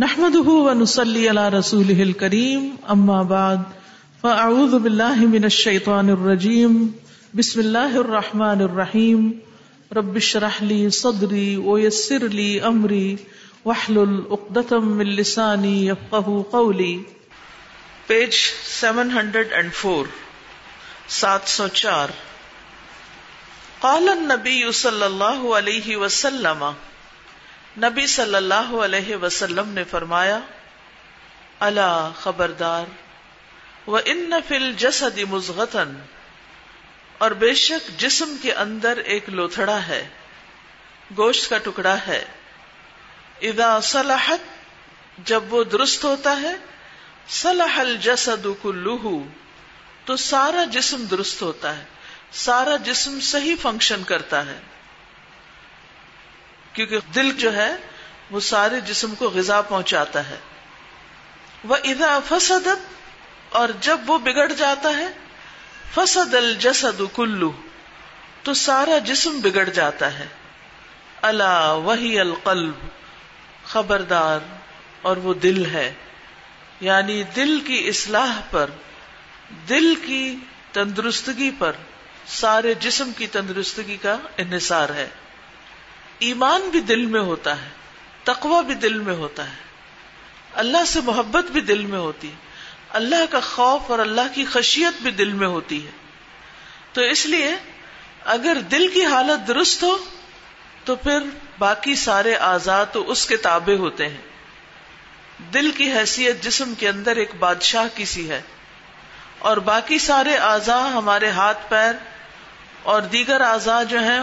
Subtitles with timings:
[0.00, 3.62] نحمده ونصلي على رسوله الكريم، أما بعد،
[4.22, 6.92] فأعوذ بالله من الشيطان الرجيم،
[7.34, 9.40] بسم الله الرحمن الرحيم،
[9.96, 13.16] رب اشرح لي صدري ويسر لي أمري،
[13.64, 16.96] واحلل عقدة من لساني يفقه قولي.
[18.06, 18.32] پیج
[18.80, 20.04] 704
[21.08, 22.06] 704
[23.80, 26.64] قال النبی صلی اللہ علیہ وسلم
[27.78, 30.38] نبی صلی اللہ علیہ وسلم نے فرمایا
[31.60, 32.84] اللہ خبردار
[33.88, 35.98] و ان فل جسد مزغتن
[37.18, 40.08] اور بے شک جسم کے اندر ایک لوتھڑا ہے،
[41.16, 42.24] گوشت کا ٹکڑا ہے۔
[43.40, 44.40] اذا صلحت،
[45.24, 46.54] جب وہ درست ہوتا ہے،
[47.28, 49.16] صلح الجسد کلہ
[50.04, 51.84] تو سارا جسم درست ہوتا ہے،
[52.32, 54.60] سارا جسم صحیح فنکشن کرتا ہے۔
[56.78, 57.76] کیونکہ دل جو ہے
[58.30, 60.36] وہ سارے جسم کو غذا پہنچاتا ہے۔
[61.64, 62.98] وہ ادا فسدت،
[63.48, 65.06] اور جب وہ بگڑ جاتا ہے،
[65.94, 67.52] فسد الجسد کلو
[68.42, 70.26] تو سارا جسم بگڑ جاتا ہے۔
[71.22, 72.74] اللہ وہی القلب،
[73.64, 74.38] خبردار
[75.02, 75.94] اور وہ دل ہے۔
[76.80, 78.70] یعنی دل کی اصلاح پر،
[79.68, 80.36] دل کی
[80.72, 81.72] تندرستگی پر،
[82.26, 85.08] سارے جسم کی تندرستگی کا انحصار ہے۔
[86.18, 87.68] ایمان بھی دل میں ہوتا ہے،
[88.24, 89.68] تقوی بھی دل میں ہوتا ہے۔
[90.54, 92.32] اللہ سے محبت بھی دل میں ہوتی
[92.88, 95.90] اللہ کا خوف اور اللہ کی خشیت بھی دل میں ہوتی ہے۔
[96.92, 97.54] تو اس لیے
[98.24, 99.98] اگر دل کی حالت درست ہو،
[100.84, 101.18] تو پھر
[101.58, 104.20] باقی سارے آزاد تو اس کے تابع ہوتے ہیں۔
[105.54, 108.42] دل کی حیثیت جسم کے اندر ایک بادشاہ کی سی ہے۔
[109.38, 111.92] اور باقی سارے اعضا ہمارے ہاتھ پیر
[112.82, 114.20] اور دیگر اعضا جو ہیں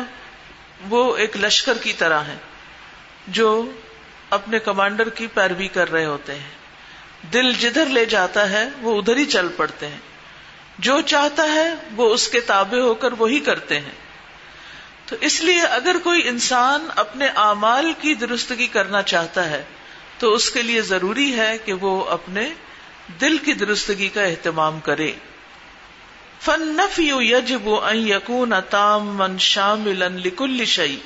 [0.89, 2.37] وہ ایک لشکر کی طرح ہے
[3.27, 3.71] جو
[4.29, 6.49] اپنے کمانڈر کی پیروی کر رہے ہوتے ہیں۔
[7.33, 9.99] دل جدھر لے جاتا ہے، وہ ادھر ہی چل پڑتے ہیں۔
[10.79, 14.05] جو چاہتا ہے، وہ اس کے تابع ہو کر وہی کرتے ہیں۔
[15.05, 19.63] تو اس لیے اگر کوئی انسان اپنے اعمال کی درستگی کرنا چاہتا ہے،
[20.19, 22.49] تو اس کے لیے ضروری ہے کہ وہ اپنے
[23.21, 25.11] دل کی درستگی کا اہتمام کرے۔
[26.41, 30.97] فن نفی یجب ان یکون تام شامل لکل شعی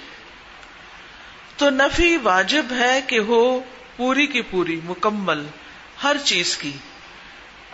[1.58, 3.60] تو نفی واجب ہے کہ ہو
[3.98, 5.46] پوری کی پوری، مکمل،
[6.04, 6.72] ہر چیز کی۔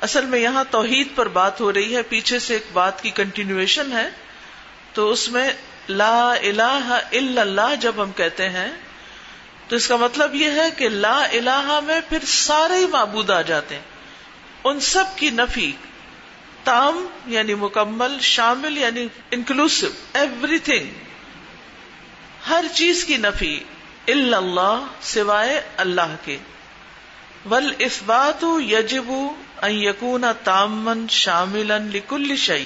[0.02, 3.92] اصل میں یہاں توحید پر بات ہو رہی ہے، پیچھے سے ایک بات کی کنٹینیوشن
[3.92, 4.10] ہے۔
[4.94, 5.50] تو اس میں
[5.90, 8.72] لا الہ الا اللہ جب ہم کہتے ہیں،
[9.68, 13.42] تو اس کا مطلب یہ ہے کہ لا الہ میں پھر سارے ہی معبود آ
[13.42, 13.82] جاتے ہیں۔
[14.64, 15.72] ان سب کی نفی
[16.66, 20.92] تام یعنی مکمل، شامل یعنی انکلوسو ایوری تھنگ
[22.50, 23.60] ہر چیز کی نفی
[24.08, 26.38] اللہ سوائے اللہ کے۔
[27.50, 29.12] ول اس بات یجب
[29.64, 32.66] یقون تامن شامل لکل شعی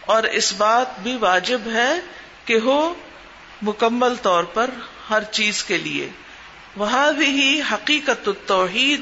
[0.00, 2.00] اور اس بات بھی واجب ہے
[2.44, 2.94] کہ ہو
[3.62, 4.70] مکمل طور پر
[5.10, 6.08] ہر چیز کے لیے۔
[6.76, 9.00] وہاں بھی حقیقت توحید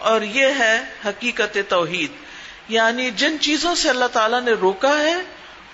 [0.00, 2.27] اور یہ ہے حقیقت توحید۔
[2.68, 5.16] یعنی جن چیزوں سے اللہ تعالیٰ نے روکا ہے،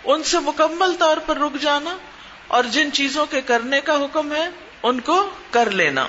[0.04, 1.96] ان سے مکمل طور پر رک جانا
[2.48, 4.48] اور جن چیزوں کے کرنے کا حکم ہے،
[4.82, 6.08] ان کو کر لینا۔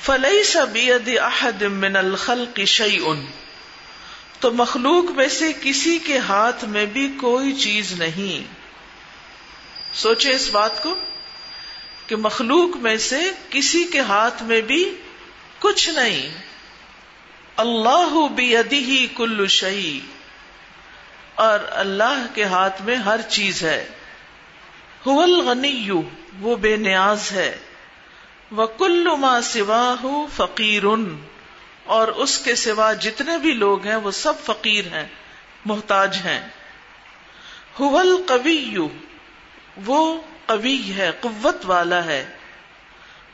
[0.00, 3.26] فلئی سبید احد من الخل کی شعی ان
[4.40, 8.44] تو مخلوق میں سے کسی کے ہاتھ میں بھی کوئی چیز نہیں۔
[9.94, 10.94] سوچے اس بات کو
[12.06, 13.20] کہ مخلوق میں سے
[13.50, 14.94] کسی کے ہاتھ میں بھی
[15.58, 16.28] کچھ نہیں۔
[17.56, 20.00] اللہ بھی کل شہی۔
[21.34, 23.86] اور اللہ کے ہاتھ میں ہر چیز ہے۔
[25.06, 25.90] غنی
[26.40, 27.58] وہ بے نیاز ہے۔
[28.50, 29.94] وہ کل ما سوا
[30.36, 30.82] فقیر۔
[31.84, 35.06] اور اس کے سوا جتنے بھی لوگ ہیں، وہ سب فقیر ہیں،
[35.64, 36.48] محتاج ہیں۔
[37.80, 38.76] حول قوی
[39.86, 42.26] وہ قوی ہے، قوت والا ہے۔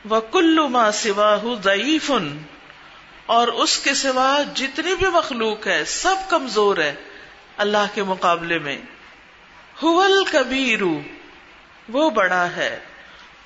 [0.09, 2.11] وہ کل ما سوا ضعیف۔
[3.31, 6.95] اور اس کے سوا جتنی بھی مخلوق ہے، سب کمزور ہے
[7.57, 8.77] اللہ کے مقابلے میں۔
[9.83, 10.81] حول کبیر
[11.89, 12.79] وہ بڑا ہے۔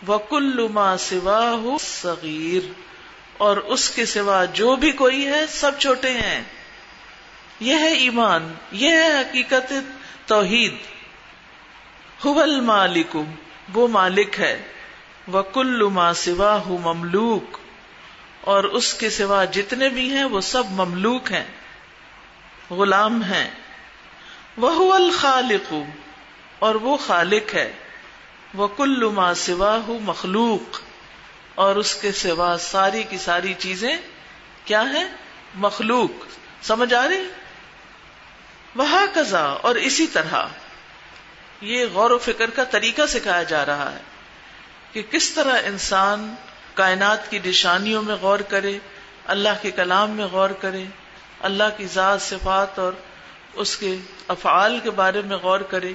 [0.07, 2.71] وہ کل ما سوا صغیر
[3.37, 6.43] اور اس کے سوا جو بھی کوئی ہے، سب چھوٹے ہیں۔
[7.59, 9.73] یہ ہے ایمان، یہ ہے حقیقت
[10.25, 10.75] توحید۔
[12.25, 13.17] حول مالک
[13.73, 14.61] وہ مالک ہے۔
[15.27, 17.64] وہ کل ما سوا مملوک۔
[18.45, 21.43] اور اس کے سوا جتنے بھی ہیں وہ سب مملوک ہیں،
[22.69, 23.51] غلام ہیں۔
[24.57, 25.73] وہ الخالق،
[26.59, 27.73] اور وہ خالق ہے۔
[28.53, 30.79] وہ کل ما سوا مخلوق،
[31.55, 33.97] اور اس کے سوا ساری کی ساری چیزیں
[34.65, 35.05] کیا ہیں؟
[35.55, 36.25] مخلوق۔
[36.61, 37.27] سمجھ آ رہی؟
[38.75, 40.47] وہ کزا اور اسی طرح۔
[41.61, 44.01] یہ غور و فکر کا طریقہ سکھایا جا رہا ہے
[44.91, 46.35] کہ کس طرح انسان
[46.75, 48.79] کائنات کی نشانیوں میں غور کرے،
[49.25, 50.83] اللہ کے کلام میں غور کرے،
[51.39, 52.93] اللہ کی ذات، صفات اور
[53.53, 53.95] اس کے
[54.27, 55.93] افعال کے بارے میں غور کرے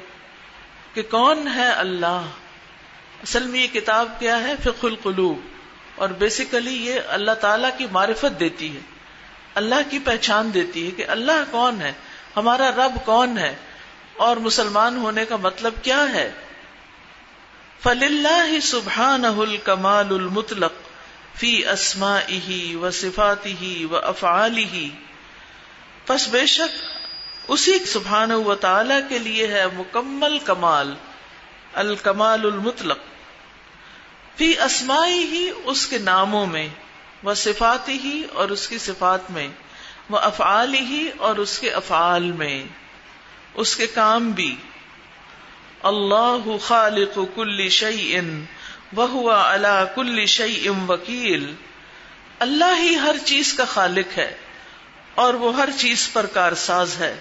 [0.94, 2.22] کہ کون ہے اللہ۔
[3.22, 5.38] اصل میں یہ کتاب کیا ہے؟ فق القلوب۔
[5.94, 8.80] اور بیسیکلی یہ اللہ تعالی کی معرفت دیتی ہے۔
[9.54, 11.92] اللہ کی پہچان دیتی ہے کہ اللہ کون ہے؟
[12.36, 13.56] ہمارا رب کون ہے؟
[14.16, 16.30] اور مسلمان ہونے کا مطلب کیا ہے؟
[17.82, 20.72] فل اللہ سبحان الکمال المطلق
[21.38, 22.18] فی اسما
[22.74, 24.90] و صفاتی ہی و افعالی ہی
[26.06, 26.84] پس بے شک
[27.48, 30.94] اسی سبحان و تعالی کے لیے ہے مکمل کمال،
[31.72, 32.98] الکمال المطلق۔
[34.36, 36.68] فی اسمائی ہی اس کے ناموں میں
[37.22, 39.48] وہ صفاتی ہی اور اس کی صفات میں
[40.10, 42.64] وہ افعال ہی اور اس کے افعال میں۔
[43.54, 44.56] اس کے کام بھی۔
[45.82, 48.44] اللہ خالق کل شعی ان
[48.92, 51.54] وہ اللہ کل شعی ام وکیل۔
[52.38, 54.36] اللہ ہی ہر چیز کا خالق ہے
[55.14, 57.20] اور وہ ہر چیز پر کارساز ہے۔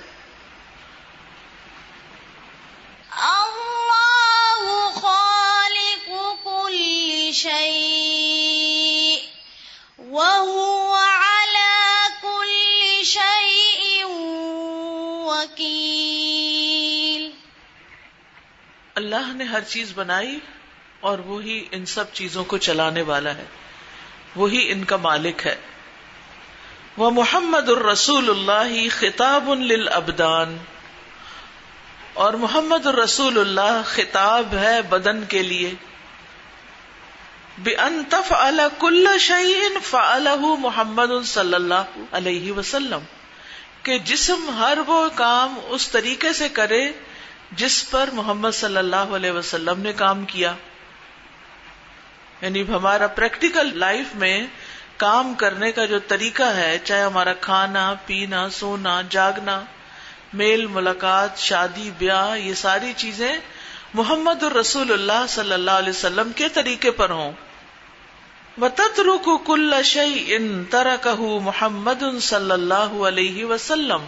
[3.09, 6.09] اللہ خالق
[6.43, 9.17] کل شعی
[9.97, 10.78] وہ
[18.99, 20.39] اللہ نے ہر چیز بنائی
[20.99, 23.45] اور وہی ان سب چیزوں کو چلانے والا ہے۔
[24.35, 25.55] وہی ان کا مالک ہے۔
[26.97, 30.57] وہ محمد الرسول اللہ خطاب للابدان۔
[32.13, 35.73] اور محمد الرسول اللہ خطاب ہے بدن کے لیے۔
[37.57, 38.33] بے انتف
[38.79, 42.99] کل شعین فعلہ محمد صلی اللہ علیہ وسلم۔
[43.83, 46.91] کہ جسم ہر وہ کام اس طریقے سے کرے
[47.51, 50.53] جس پر محمد صلی اللہ علیہ وسلم نے کام کیا
[52.41, 54.47] یعنی ہمارا پریکٹیکل لائف میں
[54.97, 59.61] کام کرنے کا جو طریقہ ہے، چاہے ہمارا کھانا، پینا، سونا، جاگنا،
[60.33, 63.37] میل، ملاقات، شادی، بیاہ، یہ ساری چیزیں
[63.93, 67.31] محمد الرسول اللہ صلی اللہ علیہ وسلم کے طریقے پر ہوں۔
[69.45, 74.05] کل شعی ان ترکہ محمد صلی اللہ علیہ وسلم۔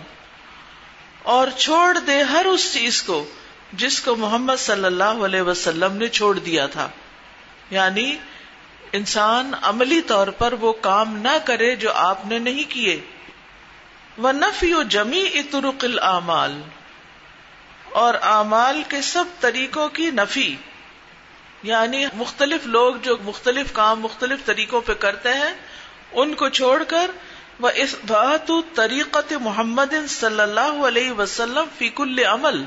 [1.24, 3.26] اور چھوڑ دے ہر اس چیز کو
[3.74, 6.90] جس کو محمد صلی اللہ علیہ وسلم نے چھوڑ دیا تھا۔
[7.70, 8.18] یعنی
[8.92, 13.02] انسان عملی طور پر وہ کام نہ کرے جو آپ نے نہیں کیے۔
[14.18, 16.62] وہ نفی و جمی اترک العمال
[17.92, 20.56] اور اعمال کے سب طریقوں کی نفی۔
[21.64, 25.54] یعنی مختلف لوگ جو مختلف کام مختلف طریقوں پہ کرتے ہیں،
[26.12, 27.12] ان کو چھوڑ کر
[27.62, 32.63] وہ اس بات طریقت محمد صلی اللہ علیہ وسلم فیق العمل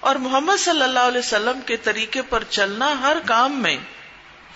[0.00, 3.76] اور محمد صلی اللہ علیہ وسلم کے طریقے پر چلنا ہر کام میں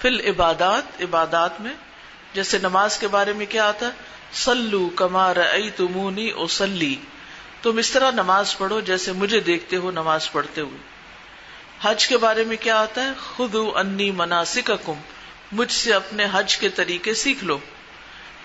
[0.01, 1.73] فل عبادات عبادات میں،
[2.35, 3.91] جیسے نماز کے بارے میں کیا آتا ہے؟
[4.33, 6.97] سلو کمار ائی تمونی او سلی
[7.63, 10.79] تم اس طرح نماز پڑھو جیسے مجھے دیکھتے ہو نماز پڑھتے ہوئے۔
[11.83, 14.91] حج کے بارے میں کیا آتا ہے؟ خود انی مناسک
[15.53, 17.59] مجھ سے اپنے حج کے طریقے سیکھ لو۔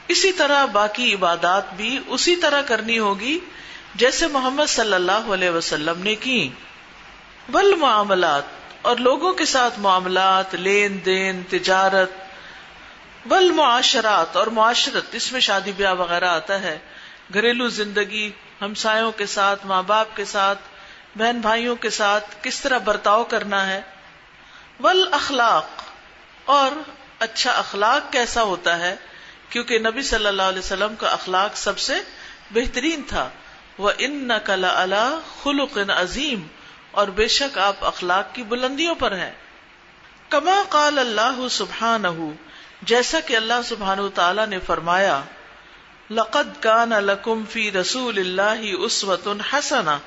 [0.07, 3.39] اسی طرح باقی عبادات بھی اسی طرح کرنی ہوگی
[3.95, 6.49] جیسے محمد صلی اللہ علیہ وسلم نے کی۔
[7.49, 8.43] بل معاملات
[8.81, 12.11] اور لوگوں کے ساتھ معاملات، لین دین، تجارت،
[13.25, 16.79] بل معاشرات اور معاشرت، اس میں شادی بیاہ وغیرہ آتا ہے۔
[17.33, 20.59] گھریلو زندگی، ہمسایوں کے ساتھ، ماں باپ کے ساتھ،
[21.15, 23.81] بہن بھائیوں کے ساتھ کس طرح برتاؤ کرنا ہے۔
[24.79, 25.67] ول اخلاق
[26.45, 26.71] اور
[27.19, 28.95] اچھا اخلاق کیسا ہوتا ہے؟
[29.55, 31.93] کیونکہ نبی صلی اللہ علیہ وسلم کا اخلاق سب سے
[32.51, 33.29] بہترین تھا۔
[33.77, 36.47] وہ ان نقل اللہ خلق عظیم
[36.91, 39.31] اور بے شک آپ اخلاق کی بلندیوں پر ہیں۔
[40.29, 42.03] کما قال اللہ سبحان
[42.81, 45.21] جیسا کہ اللہ سبحان تعالی نے فرمایا،
[46.09, 49.97] لقد کان لکم فی رسول اللہ اسوت حسنا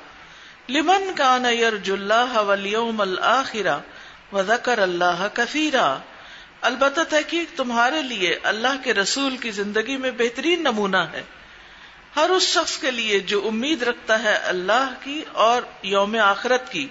[0.69, 3.77] لمن کان یرج اللہ والیوم الآخرہ
[4.33, 5.97] وذکر اللہ کثیرا
[6.61, 11.23] البتہ تحقیق تمہارے لیے اللہ کے رسول کی زندگی میں بہترین نمونہ ہے۔
[12.15, 16.87] ہر اس شخص کے لیے جو امید رکھتا ہے اللہ کی اور یوم آخرت کی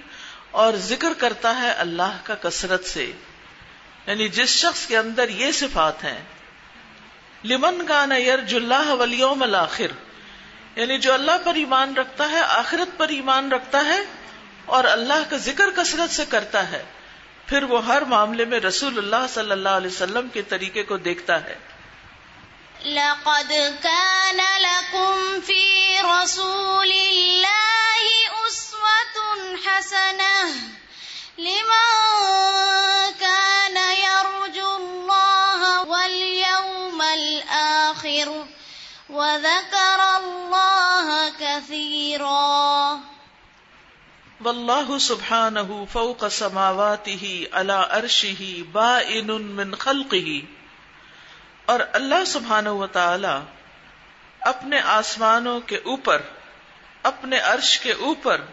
[0.51, 3.13] اور ذکر کرتا ہے اللہ کا کثرت سے۔
[4.07, 6.25] یعنی جس شخص کے اندر یہ صفات ہیں،
[7.45, 9.87] لمن کان یرج اللہ والیوم الآخر
[10.77, 14.01] یعنی جو اللہ پر ایمان رکھتا ہے، آخرت پر ایمان رکھتا ہے
[14.65, 16.85] اور اللہ کا ذکر کثرت سے کرتا ہے۔
[17.49, 21.37] پھر وہ ہر معاملے میں رسول اللہ صلی اللہ علیہ وسلم کے طریقے کو دیکھتا
[21.45, 21.57] ہے
[22.81, 23.53] لقد
[23.83, 28.05] كان لكم في رسول الله
[28.49, 29.17] أسوة
[29.65, 30.53] حسنة
[31.39, 31.89] لمن
[33.21, 38.47] كان يرجو الله واليوم الآخر
[39.11, 43.01] وذكر الله كثيرا
[44.45, 47.31] واللہ سبحانہ فوق سماواته
[47.61, 50.37] على عرشه بائن من خلقه
[51.65, 53.33] اور اللہ سبحانہ و تعالی
[54.41, 56.23] اپنے آسمانوں کے اوپر،
[57.03, 58.47] اپنے عرش کے اوپر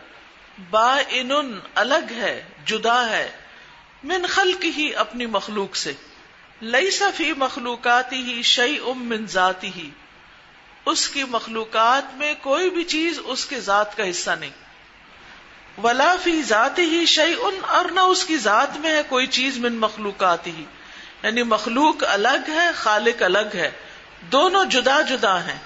[0.69, 1.31] بائن
[1.75, 2.33] الگ ہے،
[2.65, 3.29] جدا ہے،
[4.03, 5.93] من خلق ہی اپنی مخلوق سے۔
[6.61, 9.89] لئی فی مخلوقاتی ہی شعی ام من ذاتی ہی
[10.85, 14.64] اس کی مخلوقات میں کوئی بھی چیز اس کے ذات کا حصہ نہیں۔
[15.83, 19.57] ولا فی ذات ہی شعی ان اور نہ اس کی ذات میں ہے، کوئی چیز
[19.57, 20.63] من مخلوقات ہی
[21.23, 23.71] یعنی مخلوق الگ ہے، خالق الگ ہے.
[24.31, 25.57] دونوں جدا جدا ہیں.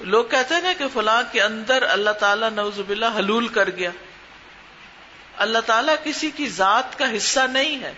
[0.00, 3.90] لوگ کہتے ہیں کہ فلاں کے اندر اللہ تعالیٰ نوز باللہ حلول کر گیا.
[5.36, 7.92] اللہ تعالیٰ کسی کی ذات کا حصہ نہیں ہے.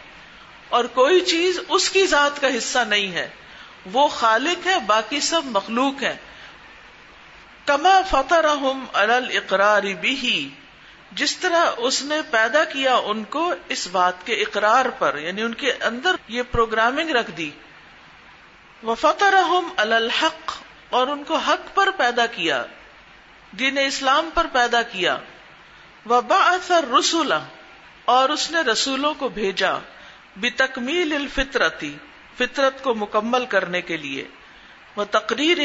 [0.69, 3.29] اور کوئی چیز اس کی ذات کا حصہ نہیں ہے.
[3.93, 6.17] وہ خالق ہے، باقی سب مخلوق ہے
[7.67, 8.67] کما فتح
[9.35, 10.49] اقرار بھی
[11.13, 15.55] جس طرح اس نے پیدا کیا ان کو اس بات کے اقرار پر یعنی ان
[15.55, 17.51] کے اندر یہ پروگرامنگ رکھ دی۔
[18.83, 20.53] وہ فتح الحق،
[20.91, 22.65] اور ان کو حق پر پیدا کیا،
[23.59, 25.17] دین اسلام پر پیدا کیا۔
[26.05, 27.41] وہ باثر رسولہ
[28.05, 29.73] اور اس نے رسولوں کو بھیجا
[30.37, 31.97] بے تکمیل الفطرتی،
[32.39, 34.25] فطرت کو مکمل کرنے کے لیے۔
[34.97, 35.59] وہ تقریر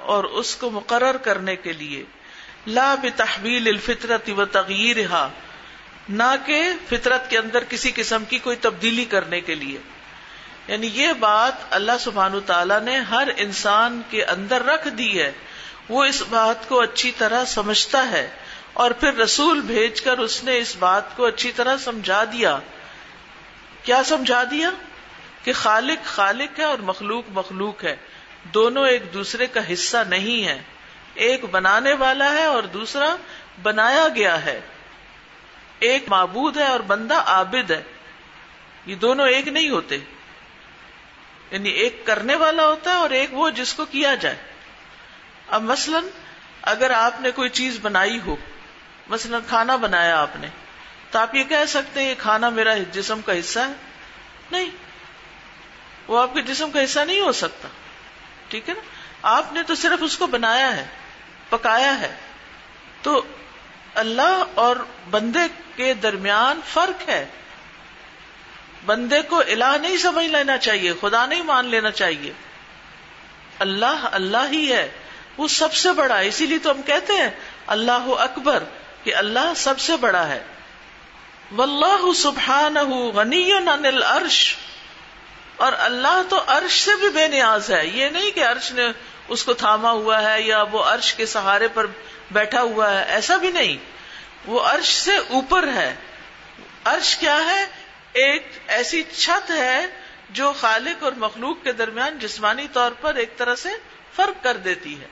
[0.00, 2.04] اور اس کو مقرر کرنے کے لیے۔
[2.66, 4.96] لا بتحویل الفطرت و تغیر
[6.08, 9.78] نہ کہ فطرت کے اندر کسی قسم کی کوئی تبدیلی کرنے کے لیے۔
[10.68, 15.32] یعنی یہ بات اللہ سبحان تعالیٰ نے ہر انسان کے اندر رکھ دی ہے۔
[15.88, 18.30] وہ اس بات کو اچھی طرح سمجھتا ہے
[18.72, 22.58] اور پھر رسول بھیج کر اس نے اس بات کو اچھی طرح سمجھا دیا۔
[23.82, 24.70] کیا سمجھا دیا؟
[25.44, 27.96] کہ خالق خالق ہے اور مخلوق مخلوق ہے۔
[28.44, 30.62] دونوں ایک دوسرے کا حصہ نہیں ہے
[31.14, 33.16] ایک بنانے والا ہے اور دوسرا
[33.62, 34.60] بنایا گیا ہے۔
[35.78, 37.82] ایک معبود ہے اور بندہ عابد ہے۔
[38.86, 39.98] یہ دونوں ایک نہیں ہوتے۔
[41.50, 44.36] یعنی ایک کرنے والا ہوتا ہے اور ایک وہ جس کو کیا جائے۔
[45.48, 46.00] اب مثلا
[46.62, 48.36] اگر آپ نے کوئی چیز بنائی ہو،
[49.08, 50.48] مثلا کھانا بنایا آپ نے،
[51.10, 53.72] تو آپ یہ کہہ سکتے ہیں یہ کھانا میرا جسم کا حصہ ہے۔
[54.50, 54.70] نہیں،
[56.08, 57.68] وہ آپ کے جسم کا حصہ نہیں ہو سکتا۔
[58.52, 58.80] ٹھیک ہے نا؟
[59.22, 60.86] آپ نے تو صرف اس کو بنایا ہے،
[61.48, 62.16] پکایا ہے۔
[63.02, 63.22] تو
[63.94, 64.76] اللہ اور
[65.10, 65.38] بندے
[65.76, 67.26] کے درمیان فرق ہے۔
[68.86, 72.32] بندے کو الہ نہیں سمجھ لینا چاہیے، خدا نہیں مان لینا چاہیے۔
[73.58, 74.90] اللہ اللہ ہی ہے،
[75.36, 77.30] وہ سب سے بڑا۔ ہے اسی لیے تو ہم کہتے ہیں،
[77.66, 78.64] اللہ اکبر،
[79.04, 80.42] کہ اللہ سب سے بڑا ہے۔
[81.56, 84.56] واللہ سبحانہ غنی عن العرش۔
[85.56, 88.86] اور اللہ تو عرش سے بھی بے نیاز ہے۔ یہ نہیں کہ عرش نے
[89.28, 91.86] اس کو تھاما ہوا ہے یا وہ عرش کے سہارے پر
[92.30, 93.76] بیٹھا ہوا ہے، ایسا بھی نہیں۔
[94.46, 95.94] وہ عرش سے اوپر ہے۔
[96.84, 97.66] عرش کیا ہے؟
[98.12, 99.86] ایک ایسی چھت ہے
[100.30, 103.68] جو خالق اور مخلوق کے درمیان جسمانی طور پر ایک طرح سے
[104.16, 105.06] فرق کر دیتی ہے۔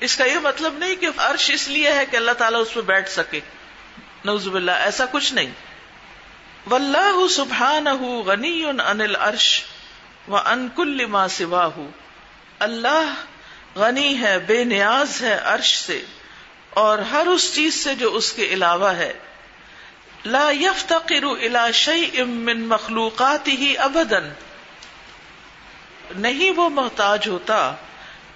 [0.00, 2.80] اس کا یہ مطلب نہیں کہ عرش اس لیے ہے کہ اللہ تعالیٰ اس پہ
[2.80, 3.40] بیٹھ سکے۔
[4.24, 5.50] نوزب اللہ ایسا کچھ نہیں۔
[6.66, 9.62] واللہ سبحانہ غنی عن العرش
[10.28, 11.80] و ان کل ما سواہ۔
[12.58, 13.14] اللہ
[13.76, 16.04] غنی ہے، بے نیاز ہے عرش سے
[16.70, 19.12] اور ہر اس چیز سے جو اس کے علاوہ ہے۔
[20.26, 24.18] لا يفتقر الى شيء من مخلوقاته ابدا۔
[26.16, 27.74] نہیں وہ محتاج ہوتا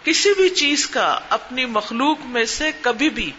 [0.04, 3.32] کسی بھی چیز کا اپنی مخلوق میں سے کبھی بھی۔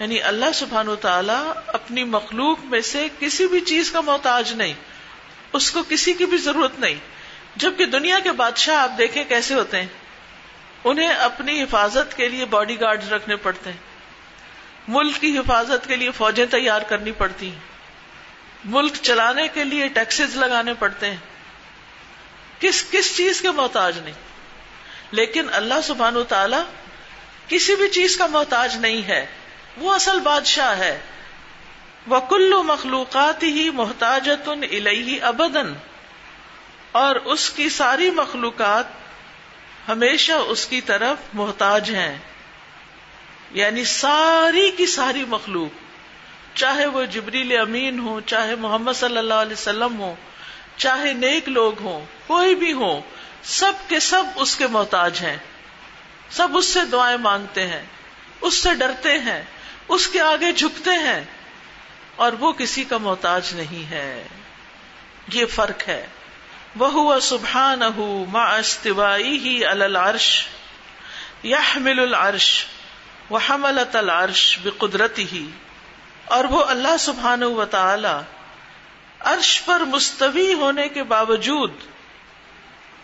[0.00, 4.74] یعنی اللہ سبحان و تعالی اپنی مخلوق میں سے کسی بھی چیز کا محتاج نہیں،
[5.52, 6.94] اس کو کسی کی بھی ضرورت نہیں۔
[7.56, 9.88] جبکہ دنیا کے بادشاہ آپ دیکھیں کیسے ہوتے ہیں۔
[10.84, 13.78] انہیں اپنی حفاظت کے لیے باڈی گارڈ رکھنے پڑتے ہیں۔
[14.88, 17.58] ملک کی حفاظت کے لیے فوجیں تیار کرنی پڑتی ہیں۔
[18.64, 21.16] ملک چلانے کے لیے ٹیکسز لگانے پڑتے ہیں۔
[22.60, 24.14] کس کس چیز کے محتاج نہیں۔
[25.10, 26.56] لیکن اللہ سبحان و تعالی
[27.48, 29.26] کسی بھی چیز کا محتاج نہیں ہے۔
[29.76, 31.00] وہ اصل بادشاہ ہے۔
[32.06, 34.30] وہ کلو مخلوقات ہی محتاج
[35.22, 35.72] ابدن
[36.92, 38.84] اور اس کی ساری مخلوقات
[39.88, 42.18] ہمیشہ اس کی طرف محتاج ہیں۔
[43.50, 45.68] یعنی ساری کی ساری مخلوق،
[46.56, 50.14] چاہے وہ جبریل امین ہو چاہے محمد صلی اللہ علیہ وسلم ہو
[50.76, 53.00] چاہے نیک لوگ ہوں، کوئی بھی ہو
[53.42, 55.36] سب کے سب اس کے محتاج ہیں۔
[56.30, 57.82] سب اس سے دعائیں مانگتے ہیں،
[58.40, 59.42] اس سے ڈرتے ہیں۔
[59.88, 61.24] اس کے آگے جھکتے ہیں
[62.16, 64.26] اور وہ کسی کا محتاج نہیں ہے۔
[65.32, 66.06] یہ فرق ہے۔
[66.76, 67.82] وہ سبحان
[68.34, 70.46] استوائی ہی العرش
[71.42, 72.64] یا مل العرش
[73.30, 75.50] وہ حملت العرش بقدرتی ہی
[76.24, 78.20] اور وہ اللہ سبحان و تعالی
[79.20, 81.72] عرش پر مستوی ہونے کے باوجود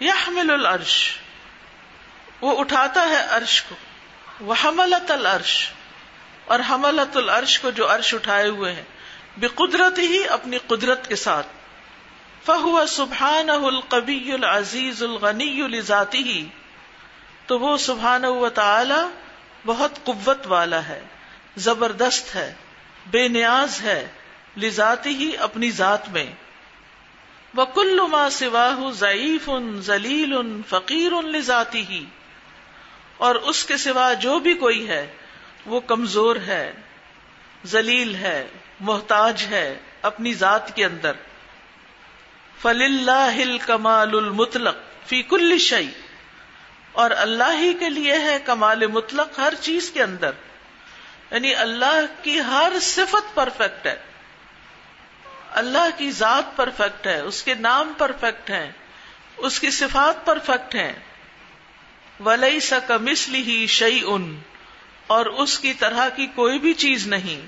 [0.00, 1.12] یا العرش
[2.40, 3.74] وہ اٹھاتا ہے عرش کو۔
[4.40, 5.68] وہ حملت العرش
[6.44, 8.82] اور حملت العرش کو جو عرش اٹھائے ہوئے ہیں
[9.36, 11.46] بے قدرت ہی اپنی قدرت کے ساتھ۔
[12.46, 16.48] فہو سبحان القبی العزیز الغنی الزاتی ہی
[17.46, 19.08] تو وہ سبحان و تعالی
[19.66, 21.02] بہت قوت والا ہے،
[21.56, 22.54] زبردست ہے،
[23.10, 24.08] بے نیاز ہے
[24.56, 26.26] لذاتی ہی اپنی ذات میں۔
[27.54, 27.64] وہ
[28.08, 32.04] ما سواہ ضعیف ان ذلیل ان فقیر ان لذاتی ہی
[33.16, 35.16] اور اس کے سوا جو بھی کوئی ہے
[35.66, 36.72] وہ کمزور ہے،
[37.66, 38.46] ذلیل ہے،
[38.80, 41.12] محتاج ہے اپنی ذات کے اندر۔
[42.62, 44.76] فل اللہ کمال المطلق
[45.06, 45.88] فی کل شعی
[46.92, 50.30] اور اللہ ہی کے لیے ہے کمال مطلق ہر چیز کے اندر۔
[51.30, 53.96] یعنی اللہ کی ہر صفت پرفیکٹ ہے۔
[55.50, 58.70] اللہ کی ذات پرفیکٹ ہے، اس کے نام پرفیکٹ ہیں،
[59.36, 60.92] اس کی صفات پرفیکٹ ہیں۔
[62.20, 64.38] ولی سک مسلی ہی شعی ان
[65.12, 67.46] اور اس کی طرح کی کوئی بھی چیز نہیں۔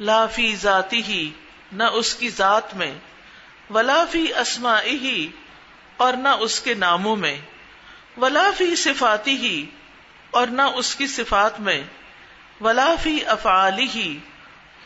[0.00, 1.30] لافی ذاتی ہی
[1.72, 2.94] نہ اس کی ذات میں
[3.70, 5.28] ولافی اسما ہی
[5.96, 7.38] اور نہ اس کے ناموں میں۔
[8.16, 9.66] ولافی صفاتی ہی
[10.30, 11.82] اور نہ اس کی صفات میں۔
[12.60, 14.18] ولافی افعالی ہی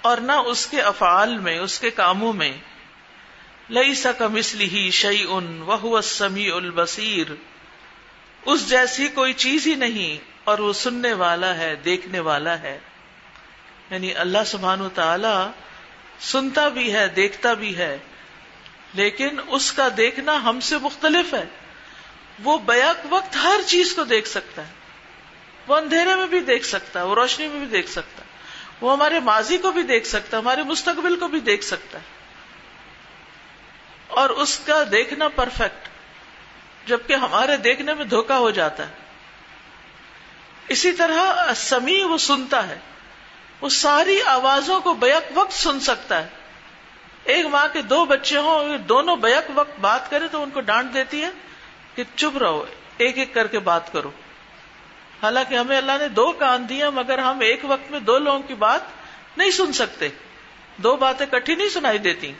[0.02, 2.52] اور نہ اس کے افعال میں، اس کے کاموں میں۔
[3.70, 7.26] لئی سک مسلی ہی شعی ان وہ سمی البصیر۔
[8.46, 12.78] اس جیسی کوئی چیز ہی نہیں۔ اور وہ سننے والا ہے، دیکھنے والا ہے۔
[13.90, 15.50] یعنی اللہ سبحان و تعالی
[16.20, 17.98] سنتا بھی ہے، دیکھتا بھی ہے۔
[18.94, 21.44] لیکن اس کا دیکھنا ہم سے مختلف ہے۔
[22.42, 24.72] وہ بیک وقت ہر چیز کو دیکھ سکتا ہے۔
[25.66, 28.30] وہ اندھیرے میں بھی دیکھ سکتا ہے، وہ روشنی میں بھی دیکھ سکتا ہے۔
[28.80, 32.04] وہ ہمارے ماضی کو بھی دیکھ سکتا ہے، ہمارے مستقبل کو بھی دیکھ سکتا ہے۔
[34.08, 35.88] اور اس کا دیکھنا پرفیکٹ
[36.88, 39.09] جبکہ ہمارے دیکھنے میں دھوکا ہو جاتا ہے۔
[40.68, 42.78] اسی طرح سمی وہ سنتا ہے،
[43.60, 46.28] وہ ساری آوازوں کو بیک وقت سن سکتا ہے۔
[47.24, 50.94] ایک ماں کے دو بچے ہوں دونوں بیک وقت بات کرے تو ان کو ڈانٹ
[50.94, 51.30] دیتی ہے
[51.94, 52.64] کہ چپ رہو،
[52.96, 54.10] ایک ایک کر کے بات کرو۔
[55.22, 58.54] حالانکہ ہمیں اللہ نے دو کان دیے، مگر ہم ایک وقت میں دو لوگوں کی
[58.54, 58.80] بات
[59.36, 60.08] نہیں سن سکتے۔
[60.76, 62.32] دو باتیں کٹھی نہیں سنائی دیتی۔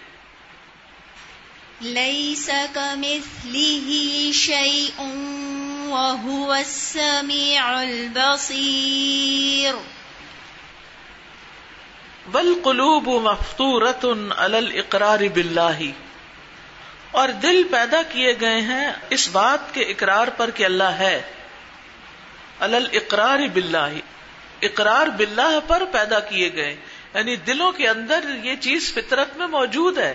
[12.27, 14.07] بل قلوب مفتورت
[14.39, 15.91] اقرار بلّہ
[17.11, 21.23] اور دل پیدا کیے گئے ہیں اس بات کے اقرار پر کہ اللہ ہے.
[22.61, 23.89] الل اقرار بلّہ
[24.63, 26.77] اقرار بلّہ پر پیدا کیے گئے.
[27.15, 30.15] یعنی دلوں کے اندر یہ چیز فطرت میں موجود ہے.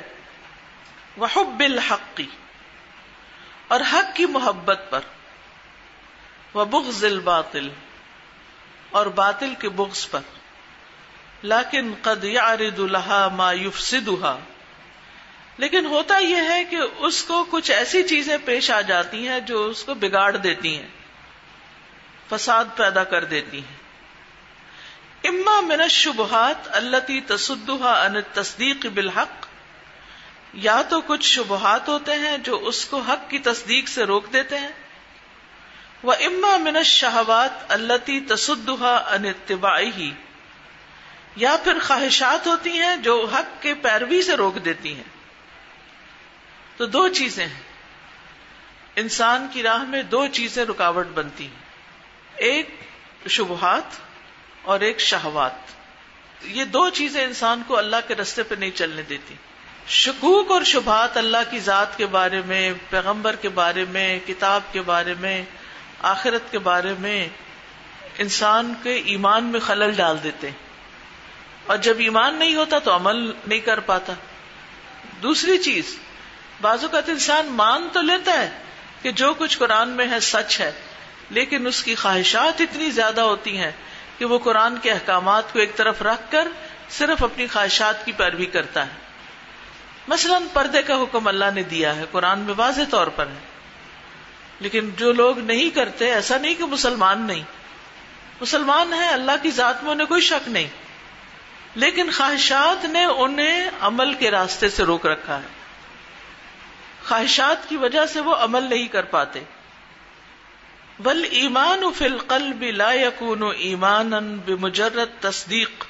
[1.17, 2.27] وہ بالحقی
[3.67, 4.99] اور حق کی محبت پر.
[6.55, 7.69] وہ بغض الباطل
[8.91, 10.19] اور باطل کے بغض پر۔
[11.43, 14.37] لاکن قد یعرض لها ما يفسدها۔
[15.57, 19.65] لیکن ہوتا یہ ہے کہ اس کو کچھ ایسی چیزیں پیش آ جاتی ہیں جو
[19.65, 20.87] اس کو بگاڑ دیتی ہیں،
[22.29, 23.77] فساد پیدا کر دیتی ہیں۔
[25.23, 29.45] اما من الشبہات التي تصدها عن التصدیق بالحق،
[30.53, 34.59] یا تو کچھ شبہات ہوتے ہیں جو اس کو حق کی تصدیق سے روک دیتے
[34.59, 34.84] ہیں
[36.05, 40.07] وہ اما من الشہوات التي تصدها عن اتباعه
[41.35, 45.03] یا پھر خواہشات ہوتی ہیں جو حق کے پیروی سے روک دیتی ہیں۔
[46.77, 47.61] تو دو چیزیں ہیں۔
[48.95, 51.63] انسان کی راہ میں دو چیزیں رکاوٹ بنتی ہیں۔
[52.35, 52.69] ایک
[53.29, 53.95] شبہات
[54.61, 55.53] اور ایک شہوات۔
[56.43, 59.35] یہ دو چیزیں انسان کو اللہ کے رستے پہ نہیں چلنے دیتی۔
[59.87, 64.81] شکوک اور شبہات اللہ کی ذات کے بارے میں، پیغمبر کے بارے میں، کتاب کے
[64.81, 65.45] بارے میں
[66.01, 67.27] آخرت کے بارے میں
[68.17, 70.57] انسان کے ایمان میں خلل ڈال دیتے ہیں۔
[71.67, 74.13] اور جب ایمان نہیں ہوتا تو عمل نہیں کر پاتا۔
[75.23, 75.97] دوسری چیز
[76.61, 78.49] بازو کا انسان مان تو لیتا ہے
[79.01, 80.71] کہ جو کچھ قرآن میں ہے سچ ہے،
[81.29, 83.71] لیکن اس کی خواہشات اتنی زیادہ ہوتی ہیں
[84.17, 86.47] کہ وہ قرآن کے احکامات کو ایک طرف رکھ کر
[86.89, 88.91] صرف اپنی خواہشات کی پیروی کرتا ہے۔
[90.07, 93.54] مثلا پردے کا حکم اللہ نے دیا ہے، قرآن میں واضح طور پر ہے۔
[94.59, 97.43] لیکن جو لوگ نہیں کرتے، ایسا نہیں کہ مسلمان نہیں۔
[98.41, 100.67] مسلمان ہیں، اللہ کی ذات میں انہیں کوئی شک نہیں۔
[101.75, 105.47] لیکن خواہشات نے انہیں عمل کے راستے سے روک رکھا ہے۔
[107.07, 109.39] خواہشات کی وجہ سے وہ عمل نہیں کر پاتے۔
[110.99, 115.85] بل ایمان فل قلب لا یقون ایمان بمجرد تصدیق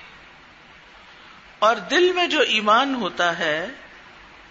[1.59, 3.67] اور دل میں جو ایمان ہوتا ہے،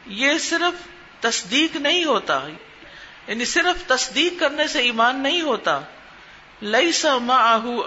[0.06, 0.88] یہ صرف
[1.22, 2.48] تصدیق نہیں ہوتا۔
[3.26, 5.80] یعنی صرف تصدیق کرنے سے ایمان نہیں ہوتا۔
[6.62, 7.16] لئی سا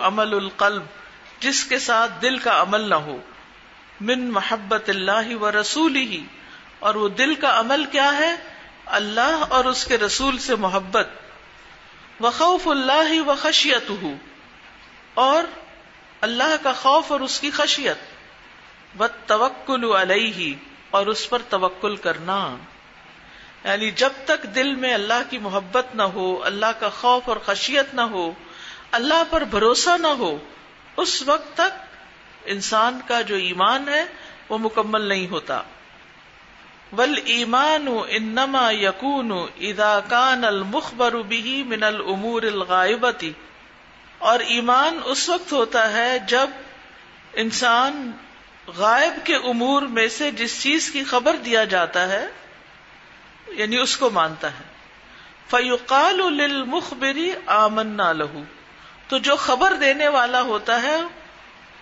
[0.02, 0.84] عمل القلب،
[1.40, 3.18] جس کے ساتھ دل کا عمل نہ ہو۔
[4.02, 6.26] من محبت اللہ و رسول ہی
[6.80, 8.36] اور وہ دل کا عمل کیا ہے؟
[8.86, 11.08] اللہ اور اس کے رسول سے محبت۔
[12.20, 14.14] وخوف اللہ و خشیت ہو
[15.14, 15.44] اور
[16.22, 17.98] اللہ کا خوف اور اس کی خشیت۔
[19.00, 20.54] و توکل علیہ۔
[20.90, 22.56] اور اس پر توکل کرنا۔
[23.68, 27.94] یعنی جب تک دل میں اللہ کی محبت نہ ہو، اللہ کا خوف اور خشیت
[27.94, 28.32] نہ ہو،
[28.92, 30.38] اللہ پر بھروسہ نہ ہو،
[30.98, 34.04] اس وقت تک انسان کا جو ایمان ہے
[34.50, 35.62] وہ مکمل نہیں ہوتا۔
[36.98, 43.32] ول ایمان انما یقون ادا کان المخبر به من الامور الغائبتی
[44.18, 46.50] اور ایمان اس وقت ہوتا ہے جب
[47.34, 48.12] انسان
[48.68, 52.26] غائب کے امور میں سے جس چیز کی خبر دیا جاتا ہے
[53.50, 54.64] یعنی اس کو مانتا ہے۔
[55.50, 58.44] فیوقال للمخبری آمنا لہو
[59.08, 61.02] تو جو خبر دینے والا ہوتا ہے،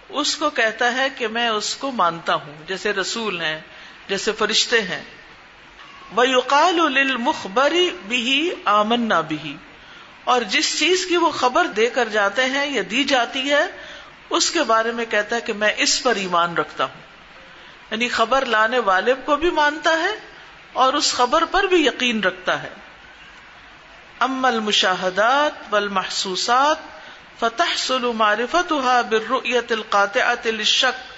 [0.10, 3.62] اس کو کہتا ہے کہ میں اس کو مانتا ہوں۔ جیسے رسول ہیں،
[4.08, 5.04] جیسے فرشتے ہیں۔
[6.16, 9.58] وہ یوقال مخبری بھی آمنا بھی
[10.24, 13.66] اور جس چیز کی وہ خبر دے کر جاتے ہیں، یا دی جاتی ہے،
[14.30, 17.02] اس کے بارے میں کہتا ہے کہ میں اس پر ایمان رکھتا ہوں۔
[17.92, 20.25] یعنی خبر لانے والے کو بھی مانتا ہے
[20.76, 22.70] اور اس خبر پر بھی یقین رکھتا ہے۔
[24.20, 26.78] ام المشاہدات والمحسوسات
[27.40, 28.74] فتح سلو معرفت
[29.10, 31.14] بالرؤیت القاطعت للشک۔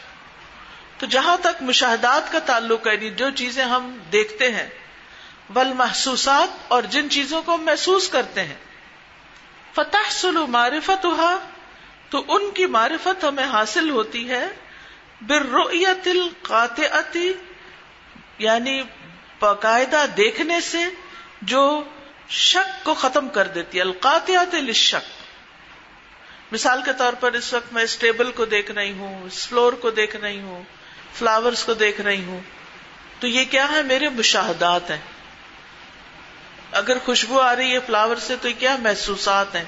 [1.00, 4.70] تو جہاں تک مشاہدات کا تعلق ہے یعنی جو چیزیں ہم دیکھتے ہیں
[5.50, 8.56] بل محسوسات اور جن چیزوں کو ہم محسوس کرتے ہیں۔
[9.76, 11.06] فتح سلو معرفت
[12.10, 14.48] تو ان کی معرفت ہمیں حاصل ہوتی ہے۔
[15.22, 17.18] بالرؤیت القاطعت
[18.40, 18.82] یعنی
[19.40, 20.78] باقاعدہ دیکھنے سے
[21.42, 21.84] جو
[22.30, 25.18] شک کو ختم کر دیتی ہے۔ القاطعت للشک۔
[26.54, 29.74] مثال کے طور پر اس وقت میں اس ٹیبل کو دیکھ رہی ہوں، اس فلور
[29.74, 30.64] کو دیکھ رہی ہوں،
[31.14, 32.40] فلاورز کو دیکھ رہی ہوں۔
[33.20, 35.02] تو یہ کیا ہے؟ میرے مشاہدات ہیں۔
[36.72, 39.66] اگر خوشبو آ رہی ہے فلاور سے تو یہ کیا محسوسات ہیں؟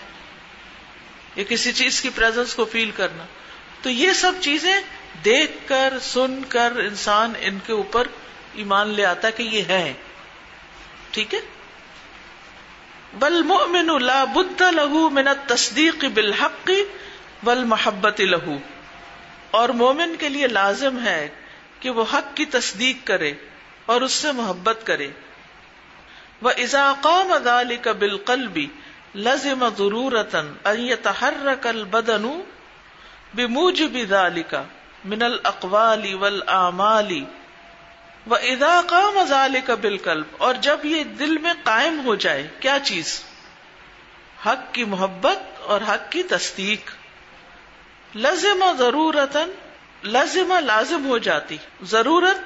[1.35, 3.25] یہ کسی چیز کی پریزنس کو فیل کرنا۔
[3.81, 4.81] تو یہ سب چیزیں
[5.25, 8.07] دیکھ کر، سن کر انسان ان کے اوپر
[8.59, 9.93] ایمان لے آتا کہ یہ ہے۔
[11.11, 11.39] ٹھیک ہے؟
[13.13, 16.69] بل مؤمن لا بد له من التصدیق بالحق
[17.43, 18.57] والمحبت له
[19.51, 21.21] اور مومن کے لیے لازم ہے
[21.79, 23.33] کہ وہ حق کی تصدیق کرے
[23.85, 25.07] اور اس سے محبت کرے۔
[26.41, 26.51] وہ
[27.01, 28.59] قام ذلك بالقلب
[29.15, 32.29] لزم ضرورتا ان يتحرك البدن
[33.33, 34.53] بموجب ذلك
[35.05, 37.11] من الاقوال والاعمال
[38.29, 42.77] وہ ادا کا مزال کا بالکلب اور جب یہ دل میں قائم ہو جائے، کیا
[42.83, 43.23] چیز؟
[44.45, 46.91] حق کی محبت اور حق کی تصدیق۔
[48.15, 49.37] لازم ضرورت
[50.03, 52.37] لازم لازم ہو جاتی۔ ضرورت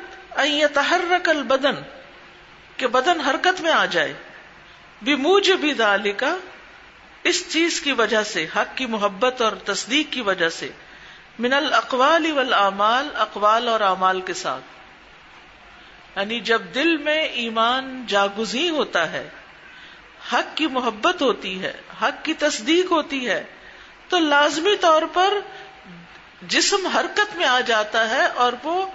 [0.74, 1.76] تحرک البدن،
[2.78, 4.14] کہ بدن حرکت میں آ جائے۔
[5.02, 5.74] بھی موج بھی
[6.12, 6.38] کا
[7.24, 10.70] اس چیز کی وجہ سے، حق کی محبت اور تصدیق کی وجہ سے۔
[11.40, 14.73] من الاقوال والاعمال اقوال اور اعمال کے ساتھ۔
[16.16, 19.30] یعنی جب دل میں ایمان جاگزی ہوتا ہے،
[20.34, 23.44] حق کی محبت ہوتی ہے، حق کی تصدیق ہوتی ہے،
[24.10, 25.34] تو لازمی طور پر
[26.42, 28.86] جسم حرکت میں آ جاتا ہے اور وہ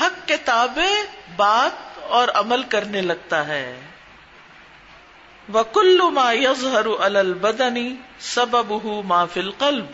[0.00, 1.02] حق کے تابع
[1.36, 3.80] بات اور عمل کرنے لگتا ہے۔
[5.52, 8.72] وکل ما یظہر البدنی سبب
[9.04, 9.86] ما فی القلب